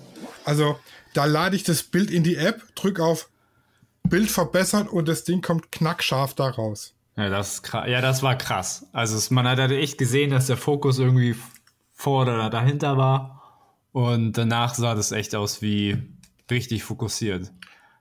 Also 0.44 0.78
da 1.12 1.26
lade 1.26 1.56
ich 1.56 1.62
das 1.62 1.82
Bild 1.82 2.10
in 2.10 2.24
die 2.24 2.36
App, 2.36 2.62
drücke 2.74 3.04
auf 3.04 3.28
Bild 4.08 4.30
verbessert 4.30 4.88
und 4.88 5.08
das 5.08 5.24
Ding 5.24 5.42
kommt 5.42 5.72
knackscharf 5.72 6.34
da 6.34 6.48
raus. 6.48 6.94
Ja, 7.16 7.28
das, 7.28 7.62
ja, 7.86 8.00
das 8.00 8.22
war 8.22 8.36
krass. 8.36 8.86
Also 8.92 9.16
es, 9.16 9.30
man 9.30 9.46
hat 9.46 9.58
halt 9.58 9.72
echt 9.72 9.98
gesehen, 9.98 10.30
dass 10.30 10.46
der 10.46 10.56
Fokus 10.56 10.98
irgendwie 10.98 11.36
vor 11.92 12.22
oder 12.22 12.50
dahinter 12.50 12.96
war. 12.96 13.42
Und 13.92 14.32
danach 14.32 14.74
sah 14.74 14.94
das 14.94 15.12
echt 15.12 15.34
aus 15.34 15.62
wie 15.62 16.02
richtig 16.50 16.82
fokussiert. 16.82 17.52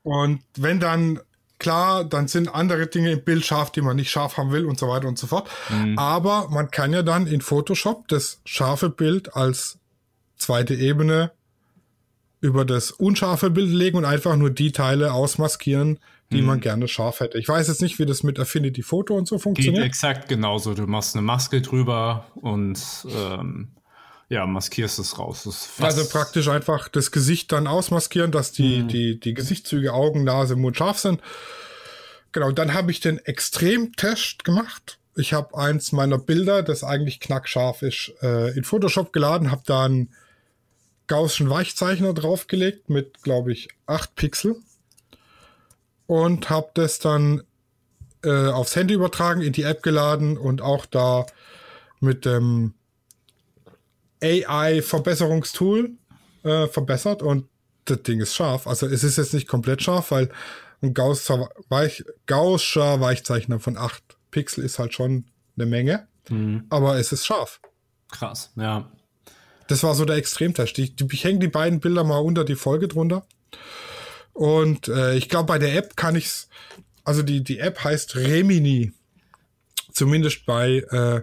Und 0.02 0.42
wenn 0.58 0.80
dann, 0.80 1.20
klar, 1.60 2.04
dann 2.04 2.28
sind 2.28 2.54
andere 2.54 2.88
Dinge 2.88 3.12
im 3.12 3.24
Bild 3.24 3.46
scharf, 3.46 3.72
die 3.72 3.82
man 3.82 3.96
nicht 3.96 4.10
scharf 4.10 4.38
haben 4.38 4.52
will 4.52 4.66
und 4.66 4.80
so 4.80 4.88
weiter 4.88 5.08
und 5.08 5.20
so 5.20 5.28
fort. 5.28 5.48
Mhm. 5.70 5.98
Aber 5.98 6.50
man 6.50 6.72
kann 6.72 6.92
ja 6.92 7.04
dann 7.04 7.28
in 7.28 7.42
Photoshop 7.42 8.08
das 8.08 8.42
scharfe 8.44 8.90
Bild 8.90 9.36
als 9.36 9.78
zweite 10.36 10.74
Ebene 10.74 11.32
über 12.44 12.66
das 12.66 12.92
unscharfe 12.92 13.50
Bild 13.50 13.72
legen 13.72 13.98
und 13.98 14.04
einfach 14.04 14.36
nur 14.36 14.50
die 14.50 14.74
Teile 14.74 15.14
ausmaskieren, 15.14 15.98
die 16.30 16.42
mhm. 16.42 16.48
man 16.48 16.60
gerne 16.60 16.90
scharf 16.90 17.22
hätte. 17.22 17.38
Ich 17.38 17.48
weiß 17.48 17.70
jetzt 17.70 17.82
nicht, 17.82 18.00
wie 18.00 18.06
das 18.06 18.22
mit 18.22 18.38
Affinity 18.38 18.84
Photo 18.84 19.16
und 19.16 19.30
so 19.30 19.40
funktioniert. 19.40 19.78
Geht 19.78 19.86
exakt 19.86 20.28
genauso. 20.28 20.74
Du 20.74 20.86
machst 20.86 21.16
eine 21.16 21.22
Maske 21.22 21.62
drüber 21.62 22.28
und 22.36 22.78
ähm, 23.08 23.70
ja, 24.28 24.46
maskierst 24.46 25.00
es 25.00 25.18
raus. 25.18 25.70
also 25.80 26.06
praktisch 26.10 26.50
einfach 26.50 26.90
das 26.90 27.12
Gesicht 27.12 27.50
dann 27.54 27.66
ausmaskieren, 27.66 28.34
dass 28.34 28.52
die, 28.52 28.82
mhm. 28.82 28.88
die, 28.90 29.20
die 29.22 29.34
Gesichtszüge, 29.34 29.94
Augen, 29.94 30.26
Nase, 30.26 30.58
Mund 30.58 30.76
scharf 30.76 31.00
sind. 31.00 31.22
Genau, 32.34 32.52
dann 32.52 32.74
habe 32.74 32.92
ich 32.92 33.00
den 33.00 33.20
Extremtest 33.20 34.44
gemacht. 34.44 35.00
Ich 35.16 35.32
habe 35.32 35.58
eins 35.58 35.94
meiner 35.94 36.18
Bilder, 36.18 36.62
das 36.62 36.84
eigentlich 36.84 37.22
knackscharf 37.22 37.84
ist, 37.84 38.12
äh, 38.22 38.50
in 38.58 38.66
Photoshop 38.66 39.14
geladen, 39.14 39.50
habe 39.50 39.64
dann 39.66 40.10
Gaußschen 41.08 41.50
Weichzeichner 41.50 42.14
draufgelegt 42.14 42.90
mit, 42.90 43.22
glaube 43.24 43.52
ich, 43.52 43.70
8 43.86 44.16
Pixel 44.16 44.56
und 46.08 46.50
habe 46.50 46.70
das 46.74 47.00
dann 47.00 47.44
äh, 48.24 48.48
aufs 48.48 48.76
Handy 48.76 48.94
übertragen, 48.94 49.42
in 49.42 49.54
die 49.54 49.64
App 49.64 49.84
geladen 49.84 50.38
und 50.38 50.62
auch 50.62 50.86
da 50.86 51.26
mit 52.00 52.26
dem 52.26 52.74
AI-Verbesserungstool 54.22 55.92
äh, 56.44 56.68
verbessert 56.68 57.22
und 57.22 57.48
das 57.86 58.04
Ding 58.04 58.22
ist 58.22 58.36
scharf. 58.36 58.68
Also 58.68 58.88
es 58.88 59.04
ist 59.04 59.18
jetzt 59.18 59.34
nicht 59.34 59.48
komplett 59.48 59.84
scharf, 59.84 60.12
weil 60.12 60.30
ein 60.82 60.94
Gaußscher, 60.94 61.50
Weich, 61.70 62.04
Gaußscher 62.26 63.00
Weichzeichner 63.02 63.60
von 63.60 63.78
8 63.78 64.02
Pixel 64.32 64.64
ist 64.64 64.80
halt 64.80 64.94
schon 64.94 65.26
eine 65.58 65.66
Menge, 65.66 66.08
mhm. 66.30 66.66
aber 66.70 66.98
es 66.98 67.12
ist 67.12 67.26
scharf. 67.26 67.60
Krass, 68.10 68.52
ja. 68.56 68.92
Das 69.68 69.84
war 69.84 69.96
so 69.96 70.06
der 70.06 70.18
Extremtest. 70.18 70.78
Ich, 70.80 70.94
ich 71.00 71.24
hänge 71.24 71.40
die 71.40 71.48
beiden 71.48 71.80
Bilder 71.80 72.04
mal 72.04 72.20
unter 72.20 72.44
die 72.44 72.56
Folge 72.56 72.88
drunter. 72.88 73.26
Und 74.34 74.88
äh, 74.88 75.16
ich 75.16 75.30
glaube, 75.30 75.48
bei 75.48 75.60
der 75.60 75.76
App 75.76 75.96
kann 75.96 76.16
ich's. 76.16 76.50
Also 77.06 77.22
die, 77.22 77.44
die 77.44 77.60
App 77.60 77.84
heißt 77.84 78.16
Remini. 78.16 78.94
Zumindest 79.92 80.46
bei 80.46 80.84
äh, 80.90 81.22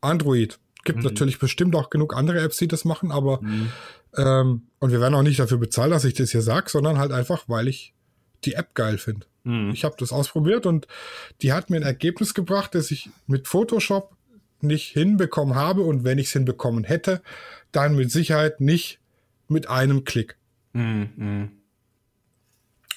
Android. 0.00 0.58
Gibt 0.84 0.98
mhm. 0.98 1.04
natürlich 1.04 1.38
bestimmt 1.38 1.74
auch 1.74 1.90
genug 1.90 2.14
andere 2.14 2.40
Apps, 2.40 2.58
die 2.58 2.68
das 2.68 2.84
machen, 2.84 3.10
aber 3.10 3.40
mhm. 3.40 3.70
ähm, 4.16 4.62
und 4.78 4.90
wir 4.92 5.00
werden 5.00 5.14
auch 5.14 5.22
nicht 5.22 5.40
dafür 5.40 5.56
bezahlt, 5.56 5.92
dass 5.92 6.04
ich 6.04 6.12
das 6.12 6.30
hier 6.30 6.42
sage, 6.42 6.68
sondern 6.68 6.98
halt 6.98 7.10
einfach, 7.10 7.44
weil 7.48 7.68
ich 7.68 7.94
die 8.44 8.52
App 8.52 8.74
geil 8.74 8.98
finde. 8.98 9.26
Mhm. 9.44 9.70
Ich 9.70 9.84
habe 9.84 9.96
das 9.98 10.12
ausprobiert 10.12 10.66
und 10.66 10.86
die 11.40 11.52
hat 11.52 11.70
mir 11.70 11.76
ein 11.76 11.82
Ergebnis 11.82 12.34
gebracht, 12.34 12.74
das 12.74 12.90
ich 12.90 13.08
mit 13.26 13.48
Photoshop 13.48 14.14
nicht 14.60 14.92
hinbekommen 14.92 15.54
habe 15.54 15.82
und 15.82 16.04
wenn 16.04 16.18
ich 16.18 16.26
es 16.26 16.32
hinbekommen 16.32 16.84
hätte, 16.84 17.22
dann 17.76 17.96
mit 17.96 18.10
Sicherheit 18.10 18.60
nicht 18.60 19.00
mit 19.48 19.68
einem 19.68 20.04
Klick. 20.04 20.36
Mm, 20.72 21.44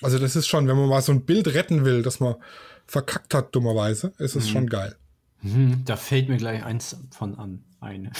Also 0.01 0.19
das 0.19 0.35
ist 0.35 0.47
schon, 0.47 0.67
wenn 0.67 0.77
man 0.77 0.89
mal 0.89 1.01
so 1.01 1.11
ein 1.11 1.25
Bild 1.25 1.47
retten 1.53 1.85
will, 1.85 2.01
das 2.03 2.19
man 2.19 2.35
verkackt 2.85 3.33
hat, 3.33 3.53
dummerweise, 3.55 4.13
ist 4.17 4.35
es 4.35 4.45
mm. 4.45 4.49
schon 4.49 4.69
geil. 4.69 4.95
Mhm, 5.41 5.83
da 5.85 5.95
fällt 5.95 6.29
mir 6.29 6.37
gleich 6.37 6.63
eins 6.63 6.97
von 7.11 7.37
an. 7.37 7.63
Eine. 7.79 8.11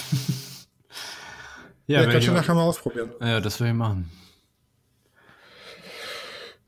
ja, 1.88 2.04
ja 2.04 2.12
kannst 2.12 2.28
du 2.28 2.32
nachher 2.32 2.54
mal 2.54 2.64
ausprobieren. 2.64 3.12
Ja, 3.20 3.40
das 3.40 3.60
will 3.60 3.68
ich 3.68 3.74
machen. 3.74 4.12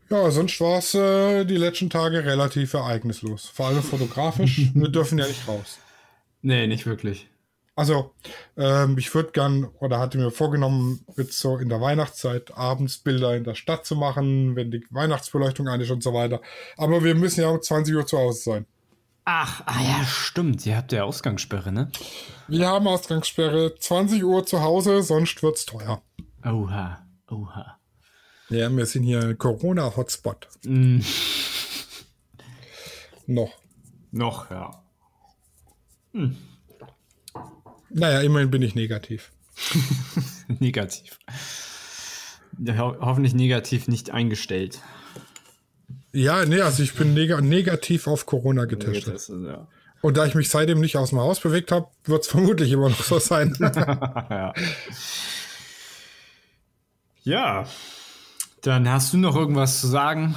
Ja, 0.10 0.32
sonst 0.32 0.60
war 0.60 0.80
es 0.80 0.96
äh, 0.96 1.46
die 1.46 1.58
letzten 1.58 1.90
Tage 1.90 2.26
relativ 2.26 2.74
ereignislos. 2.74 3.46
Vor 3.46 3.68
allem 3.68 3.84
fotografisch. 3.84 4.70
Wir 4.74 4.90
dürfen 4.90 5.20
ja 5.20 5.28
nicht 5.28 5.48
raus. 5.48 5.78
Nee, 6.42 6.66
nicht 6.66 6.88
wirklich. 6.88 7.29
Also, 7.80 8.14
ähm, 8.58 8.98
ich 8.98 9.16
würde 9.16 9.32
gern 9.32 9.64
oder 9.80 10.00
hatte 10.00 10.18
mir 10.18 10.32
vorgenommen, 10.32 11.00
jetzt 11.16 11.40
so 11.40 11.56
in 11.56 11.70
der 11.70 11.80
Weihnachtszeit 11.80 12.54
abends 12.58 12.98
Bilder 12.98 13.38
in 13.38 13.46
der 13.46 13.56
Stadt 13.56 13.86
zu 13.86 13.96
machen, 13.96 14.58
wenn 14.58 14.70
die 14.70 14.86
Weihnachtsbeleuchtung 14.90 15.70
an 15.70 15.80
ist 15.80 15.90
und 15.90 16.04
so 16.04 16.14
weiter. 16.14 16.42
Aber 16.76 17.06
wir 17.06 17.16
müssen 17.16 17.40
ja 17.40 17.48
um 17.48 17.62
20 17.62 17.96
Uhr 17.96 18.06
zu 18.06 18.18
Hause 18.18 18.42
sein. 18.42 18.66
Ach, 19.24 19.64
ah 19.66 19.82
ja, 19.82 20.04
stimmt. 20.04 20.66
Ihr 20.66 20.76
habt 20.76 20.92
ja 20.92 21.06
Ausgangssperre, 21.06 21.72
ne? 21.72 21.90
Wir 22.50 22.68
haben 22.68 22.86
Ausgangssperre. 22.86 23.74
20 23.80 24.26
Uhr 24.26 24.46
zu 24.46 24.62
Hause, 24.62 25.02
sonst 25.02 25.42
wird's 25.42 25.66
teuer. 25.66 26.02
Oha, 26.44 27.08
oha. 27.32 27.78
Ja, 28.50 28.70
wir 28.70 28.86
sind 28.88 29.04
hier 29.04 29.36
Corona-Hotspot. 29.36 30.50
Mm. 30.66 31.00
Noch. 33.26 33.54
Noch, 34.12 34.52
ja. 34.52 34.84
Hm. 36.12 36.36
Naja, 37.90 38.22
immerhin 38.22 38.52
bin 38.52 38.62
ich 38.62 38.76
negativ. 38.76 39.32
negativ. 40.60 41.20
Ho 42.78 42.96
hoffentlich 43.00 43.34
negativ 43.34 43.88
nicht 43.88 44.12
eingestellt. 44.12 44.82
Ja, 46.12 46.46
nee, 46.46 46.62
also 46.62 46.84
ich 46.84 46.94
bin 46.96 47.14
neg 47.14 47.40
negativ 47.42 48.08
auf 48.08 48.26
Corona 48.26 48.66
getestet. 48.66 49.06
getestet 49.06 49.46
ja. 49.46 49.68
Und 50.02 50.18
da 50.18 50.26
ich 50.26 50.34
mich 50.34 50.50
seitdem 50.50 50.80
nicht 50.80 50.96
aus 50.98 51.10
dem 51.10 51.20
Haus 51.20 51.40
bewegt 51.40 51.72
habe, 51.72 51.88
wird 52.06 52.24
es 52.24 52.30
vermutlich 52.30 52.72
immer 52.72 52.90
noch 52.90 53.04
so 53.04 53.20
sein. 53.20 53.56
ja. 53.60 54.54
ja. 57.24 57.66
Dann 58.62 58.90
hast 58.90 59.14
du 59.14 59.18
noch 59.18 59.36
irgendwas 59.36 59.82
zu 59.82 59.88
sagen? 59.88 60.36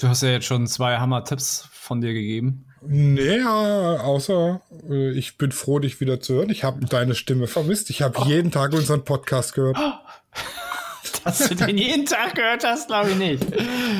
Du 0.00 0.08
hast 0.08 0.22
ja 0.22 0.30
jetzt 0.30 0.46
schon 0.46 0.66
zwei 0.66 0.98
Hammer-Tipps 0.98 1.68
von 1.72 2.00
dir 2.00 2.12
gegeben. 2.12 2.66
Nee, 2.86 3.40
außer 3.42 4.60
äh, 4.88 5.10
ich 5.10 5.38
bin 5.38 5.52
froh, 5.52 5.78
dich 5.78 6.00
wieder 6.00 6.20
zu 6.20 6.34
hören. 6.34 6.50
Ich 6.50 6.64
habe 6.64 6.84
deine 6.86 7.14
Stimme 7.14 7.46
vermisst. 7.46 7.90
Ich 7.90 8.02
habe 8.02 8.18
oh. 8.20 8.24
jeden 8.26 8.50
Tag 8.50 8.72
unseren 8.72 9.04
Podcast 9.04 9.54
gehört. 9.54 9.78
Dass 11.24 11.48
du 11.48 11.54
den 11.54 11.78
jeden 11.78 12.04
Tag 12.04 12.34
gehört 12.34 12.64
hast, 12.64 12.88
glaube 12.88 13.10
ich 13.10 13.16
nicht. 13.16 13.46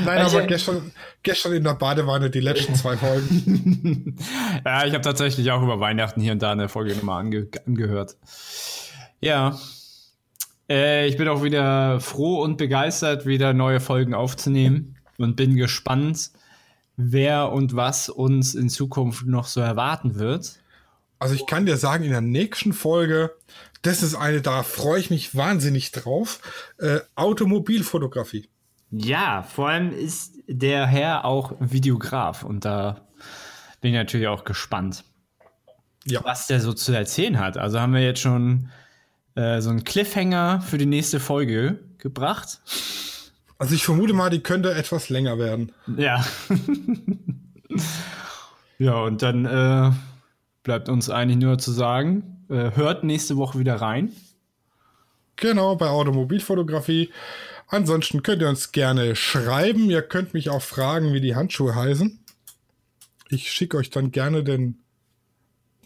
Nein, 0.05 0.19
aber 0.19 0.43
gestern, 0.43 0.93
gestern 1.23 1.55
in 1.55 1.65
der 1.65 1.75
Badewanne 1.75 2.29
die 2.29 2.41
letzten 2.41 2.75
zwei 2.75 2.99
Folgen. 2.99 4.19
ja, 4.65 4.85
ich 4.85 4.93
habe 4.93 5.03
tatsächlich 5.03 5.51
auch 5.51 5.63
über 5.63 5.81
Weihnachten 5.81 6.21
hier 6.21 6.33
und 6.33 6.43
da 6.43 6.53
eine 6.53 6.69
Folge 6.69 6.95
nochmal 6.95 7.21
ange 7.21 7.49
angehört. 7.67 8.17
Ja, 9.21 9.59
äh, 10.69 11.07
ich 11.07 11.17
bin 11.17 11.29
auch 11.29 11.43
wieder 11.43 12.01
froh 12.01 12.43
und 12.43 12.59
begeistert, 12.59 13.25
wieder 13.27 13.55
neue 13.55 13.81
Folgen 13.81 14.13
aufzunehmen 14.13 14.97
und 15.19 15.37
bin 15.37 15.57
gespannt, 15.57 16.31
wer 16.97 17.53
und 17.53 17.77
was 17.77 18.09
uns 18.09 18.55
in 18.55 18.69
Zukunft 18.69 19.27
noch 19.27 19.47
so 19.47 19.61
erwarten 19.61 20.17
wird. 20.17 20.59
Also 21.19 21.35
ich 21.35 21.47
kann 21.47 21.67
dir 21.67 21.77
sagen, 21.77 22.05
in 22.05 22.11
der 22.11 22.21
nächsten 22.21 22.73
Folge, 22.73 23.33
das 23.83 24.03
ist 24.03 24.15
eine, 24.15 24.43
da 24.43 24.63
freue 24.63 25.01
ich 25.01 25.11
mich 25.11 25.35
wahnsinnig 25.35 25.93
drauf, 25.93 26.41
äh, 26.79 27.01
Automobilfotografie. 27.15 28.49
Ja, 28.91 29.43
vor 29.43 29.69
allem 29.69 29.93
ist 29.93 30.35
der 30.47 30.87
Herr 30.87 31.25
auch 31.25 31.55
Videograf 31.59 32.45
und 32.45 32.65
da 32.65 33.09
bin 33.81 33.93
ich 33.93 33.97
natürlich 33.97 34.29
auch 34.29 34.45
gespannt, 34.45 35.05
ja. 36.05 36.23
was 36.25 36.47
der 36.47 36.61
so 36.61 36.73
zu 36.73 36.93
erzählen 36.93 37.39
hat. 37.39 37.57
Also 37.57 37.81
haben 37.81 37.93
wir 37.93 38.03
jetzt 38.03 38.21
schon 38.21 38.71
äh, 39.35 39.61
so 39.61 39.71
einen 39.71 39.85
Cliffhanger 39.85 40.61
für 40.61 40.79
die 40.79 40.87
nächste 40.87 41.21
Folge 41.21 41.81
gebracht. 41.99 42.61
Also 43.65 43.75
ich 43.77 43.85
vermute 43.87 44.13
mal, 44.13 44.29
die 44.29 44.41
könnte 44.41 44.75
etwas 44.75 45.09
länger 45.09 45.39
werden. 45.39 45.73
Ja. 45.97 46.23
ja, 48.79 49.01
und 49.01 49.23
dann 49.23 49.47
äh, 49.47 49.91
bleibt 50.63 50.91
uns 50.91 51.09
eigentlich 51.09 51.39
nur 51.39 51.57
zu 51.57 51.73
sagen, 51.73 52.45
äh, 52.51 52.73
hört 52.75 53.05
nächste 53.05 53.39
Woche 53.39 53.59
wieder 53.59 53.77
rein. 53.77 54.13
Genau, 55.37 55.77
bei 55.77 55.89
Automobilfotografie. 55.89 57.09
Ansonsten 57.67 58.23
könnt 58.23 58.43
ihr 58.43 58.51
uns 58.51 58.73
gerne 58.73 59.17
schreiben. 59.17 59.89
Ihr 59.89 60.03
könnt 60.03 60.35
mich 60.35 60.51
auch 60.51 60.61
fragen, 60.61 61.15
wie 61.15 61.23
die 61.23 61.35
Handschuhe 61.35 61.75
heißen. 61.75 62.23
Ich 63.31 63.51
schicke 63.51 63.79
euch 63.79 63.89
dann 63.89 64.11
gerne 64.11 64.45
den 64.45 64.85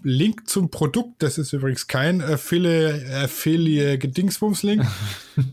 Link 0.03 0.49
zum 0.49 0.73
Produkt. 0.73 1.23
Das 1.23 1.39
ist 1.39 1.53
übrigens 1.53 1.87
kein 1.87 2.23
Affiliate-Dingsbums-Link. 2.23 4.85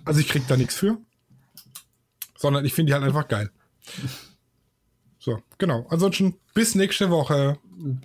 also 0.05 0.19
ich 0.19 0.27
krieg 0.27 0.47
da 0.47 0.57
nichts 0.57 0.73
für. 0.73 0.97
Sondern 2.37 2.65
ich 2.65 2.73
finde 2.73 2.91
die 2.91 2.93
halt 2.93 3.03
einfach 3.03 3.27
geil. 3.27 3.49
So, 5.19 5.41
genau. 5.57 5.85
Ansonsten 5.89 6.35
bis 6.53 6.75
nächste 6.75 7.09
Woche. 7.09 7.57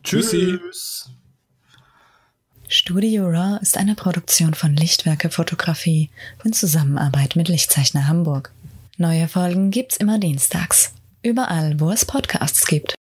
Tschüssi. 0.03 0.59
Tschüss. 0.59 1.11
Studio 2.69 3.27
Raw 3.27 3.59
ist 3.61 3.77
eine 3.77 3.97
Produktion 3.97 4.55
von 4.55 4.77
Lichtwerke 4.77 5.29
Fotografie 5.29 6.09
in 6.45 6.53
Zusammenarbeit 6.53 7.35
mit 7.35 7.49
Lichtzeichner 7.49 8.07
Hamburg. 8.07 8.53
Neue 8.97 9.27
Folgen 9.27 9.71
gibt's 9.71 9.97
immer 9.97 10.19
dienstags. 10.19 10.93
Überall, 11.23 11.81
wo 11.81 11.91
es 11.91 12.05
Podcasts 12.05 12.67
gibt. 12.67 12.95